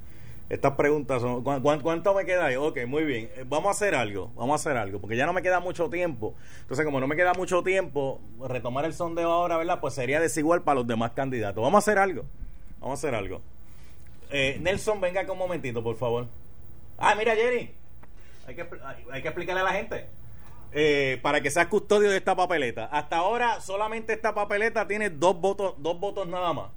Estas 0.48 0.72
preguntas 0.76 1.20
son, 1.20 1.42
¿cuán- 1.44 1.61
cuán- 1.61 1.80
¿cuánto 1.80 2.14
me 2.14 2.24
queda 2.24 2.46
ahí? 2.46 2.56
Ok, 2.56 2.78
muy 2.87 3.04
bien. 3.04 3.30
Eh, 3.37 3.44
Vamos 3.46 3.68
a 3.68 3.70
hacer 3.72 3.94
algo, 3.94 4.32
vamos 4.34 4.52
a 4.52 4.54
hacer 4.54 4.78
algo, 4.78 4.98
porque 4.98 5.14
ya 5.16 5.26
no 5.26 5.32
me 5.34 5.42
queda 5.42 5.61
mucho 5.61 5.90
tiempo. 5.90 6.34
Entonces, 6.62 6.87
como 6.87 7.00
no 7.00 7.06
me 7.06 7.16
queda 7.16 7.34
mucho 7.34 7.62
tiempo, 7.62 8.20
retomar 8.48 8.84
el 8.87 8.94
sondeo 8.94 9.30
ahora, 9.30 9.58
¿verdad? 9.58 9.78
Pues 9.80 9.92
sería 9.94 10.20
desigual 10.20 10.62
para 10.62 10.76
los 10.76 10.87
demás 10.87 11.12
candidatos. 11.12 11.62
Vamos 11.62 11.76
a 11.76 11.80
hacer 11.90 11.98
algo, 11.98 12.24
vamos 12.80 12.98
a 12.98 13.06
hacer 13.06 13.14
algo. 13.14 13.42
Eh, 14.30 14.58
Nelson, 14.62 15.00
venga 15.02 15.20
acá 15.20 15.32
un 15.32 15.38
momentito, 15.38 15.82
por 15.82 15.96
favor. 15.96 16.26
Ah, 16.96 17.14
mira, 17.14 17.34
Jerry, 17.34 17.70
hay 18.46 18.54
que 19.22 19.28
explicarle 19.28 19.61
a 19.61 19.64
la 19.64 19.72
gente. 19.72 20.06
Eh, 20.72 21.18
para 21.22 21.40
que 21.42 21.50
seas 21.50 21.66
custodio 21.66 22.11
de 22.11 22.16
esta 22.18 22.37
papeleta. 22.37 22.87
Hasta 22.87 23.16
ahora 23.18 23.61
solamente 23.61 24.12
esta 24.14 24.34
papeleta 24.34 24.87
tiene 24.87 25.08
dos 25.11 25.38
votos, 25.40 25.74
dos 25.78 25.98
votos 26.00 26.26
nada 26.26 26.52
más. 26.54 26.70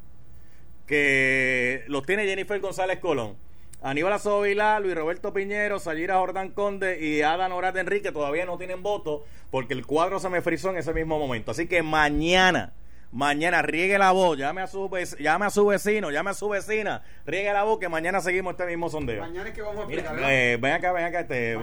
Que 0.88 1.84
los 1.88 2.05
tiene 2.05 2.25
Jennifer 2.25 2.60
González 2.60 2.99
Colón. 2.99 3.36
Aníbal 3.84 4.13
Azoto 4.13 4.41
Vilá, 4.41 4.80
Luis 4.80 4.94
Roberto 4.96 5.34
Piñero, 5.34 5.80
Sayira 5.80 6.17
Jordán 6.17 6.50
Conde 6.52 7.00
y 7.04 7.22
Ada 7.24 7.54
Orat 7.54 7.76
Enrique 7.78 8.12
todavía 8.12 8.46
no 8.46 8.58
tienen 8.58 8.84
voto 8.84 9.26
porque 9.50 9.74
el 9.74 9.86
cuadro 9.88 10.20
se 10.20 10.30
me 10.30 10.41
frizó 10.41 10.70
en 10.70 10.78
ese 10.78 10.94
mismo 10.94 11.17
momento. 11.17 11.50
Así 11.52 11.67
que 11.67 11.82
mañana, 11.82 12.74
mañana 13.12 13.63
riegue 13.63 13.98
la 13.98 14.12
voz, 14.12 14.38
llame 14.38 14.62
a 14.62 14.67
su, 14.67 14.88
vec- 14.88 15.17
llame 15.17 15.48
a 15.48 15.50
su 15.50 15.65
vecino, 15.65 16.12
llame 16.12 16.30
a 16.30 16.34
su 16.36 16.48
vecina, 16.48 17.02
riegue 17.26 17.52
la 17.52 17.63
voz 17.63 17.80
que 17.80 17.89
mañana 17.89 18.22
seguimos 18.22 18.52
este 18.52 18.67
mismo 18.67 18.88
sondeo. 18.89 19.22
Mañana 19.24 19.50
es 19.50 19.56
que 19.56 19.62
vamos 19.63 19.78
a 19.80 19.82
explicar. 19.82 20.15
eh, 20.30 20.58
ven 20.62 20.74
acá, 20.74 20.91
ven 20.91 21.06
acá, 21.06 21.20
este, 21.22 21.54
eh, 21.54 21.58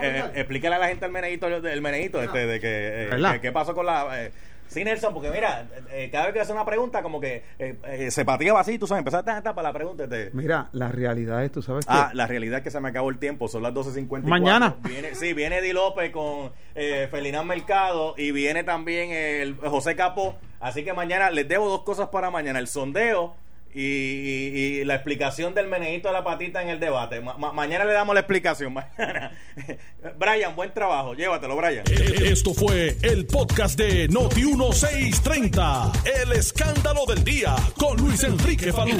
eh, 0.00 0.24
explícale 0.36 0.76
a 0.76 0.78
la 0.78 0.86
gente 0.88 1.04
el 1.06 1.12
meneíto, 1.12 1.48
el 1.48 1.82
meneíto, 1.82 2.22
este, 2.22 2.46
de 2.46 2.60
que, 2.60 3.08
eh, 3.08 3.40
qué 3.42 3.50
pasó 3.50 3.74
con 3.74 3.86
la... 3.86 4.30
eh, 4.64 4.68
sí, 4.68 4.84
Nelson, 4.84 5.12
porque 5.14 5.30
mira, 5.30 5.66
eh, 5.90 6.08
cada 6.10 6.26
vez 6.26 6.34
que 6.34 6.40
hace 6.40 6.52
una 6.52 6.64
pregunta, 6.64 7.02
como 7.02 7.20
que 7.20 7.44
eh, 7.58 7.76
eh, 7.86 8.10
se 8.10 8.24
pateaba 8.24 8.60
así, 8.60 8.78
tú 8.78 8.86
sabes, 8.86 9.00
empezaste 9.00 9.30
a 9.30 9.42
para 9.42 9.68
la 9.68 9.72
pregunta. 9.72 10.04
Este, 10.04 10.30
Mira, 10.32 10.68
la 10.72 10.88
realidad 10.88 11.44
es, 11.44 11.52
tú 11.52 11.62
sabes 11.62 11.84
Ah, 11.88 12.10
la 12.14 12.26
realidad 12.26 12.58
es 12.58 12.64
que 12.64 12.70
se 12.70 12.80
me 12.80 12.88
acabó 12.88 13.10
el 13.10 13.18
tiempo, 13.18 13.48
son 13.48 13.62
las 13.62 13.72
12.54. 13.72 14.22
Mañana. 14.22 14.76
Viene, 14.82 15.14
sí, 15.14 15.32
viene 15.32 15.58
Eddie 15.58 15.74
López 15.74 16.10
con 16.10 16.52
eh, 16.74 17.08
Felinán 17.10 17.46
Mercado 17.46 18.14
y 18.16 18.32
viene 18.32 18.64
también 18.64 19.10
el 19.10 19.56
José 19.56 19.96
Capó. 19.96 20.36
Así 20.60 20.82
que 20.82 20.92
mañana 20.92 21.30
les 21.30 21.46
debo 21.46 21.68
dos 21.68 21.82
cosas 21.82 22.08
para 22.08 22.30
mañana: 22.30 22.58
el 22.58 22.68
sondeo 22.68 23.36
y, 23.74 24.84
la 24.84 24.94
explicación 24.94 25.54
del 25.54 25.66
meneíto 25.68 26.08
de 26.08 26.14
la 26.14 26.22
patita 26.24 26.62
en 26.62 26.68
el 26.68 26.78
debate. 26.80 27.20
Ma- 27.20 27.36
ma- 27.38 27.52
mañana 27.52 27.84
le 27.84 27.92
damos 27.92 28.14
la 28.14 28.20
explicación. 28.20 28.74
Brian, 30.18 30.54
buen 30.54 30.72
trabajo. 30.72 31.14
Llévatelo, 31.14 31.56
Brian. 31.56 31.84
Eh, 31.90 32.30
Esto 32.32 32.54
fue 32.54 32.96
el 33.02 33.26
podcast 33.26 33.78
de 33.78 34.08
Noti 34.08 34.44
1630. 34.44 35.92
El 36.22 36.32
escándalo 36.32 37.06
del 37.06 37.24
día 37.24 37.54
con 37.78 37.96
Luis 37.98 38.22
Enrique 38.24 38.72
Falú. 38.72 38.96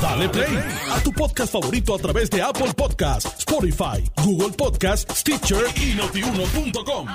Dale 0.00 0.28
play 0.28 0.58
a 0.90 1.00
tu 1.02 1.12
podcast 1.12 1.52
favorito 1.52 1.94
a 1.94 1.98
través 1.98 2.30
de 2.30 2.42
Apple 2.42 2.72
Podcasts, 2.76 3.34
Spotify, 3.38 4.02
Google 4.24 4.54
Podcasts, 4.56 5.20
Stitcher 5.20 5.64
y 5.76 5.94
notiuno.com. 5.94 7.06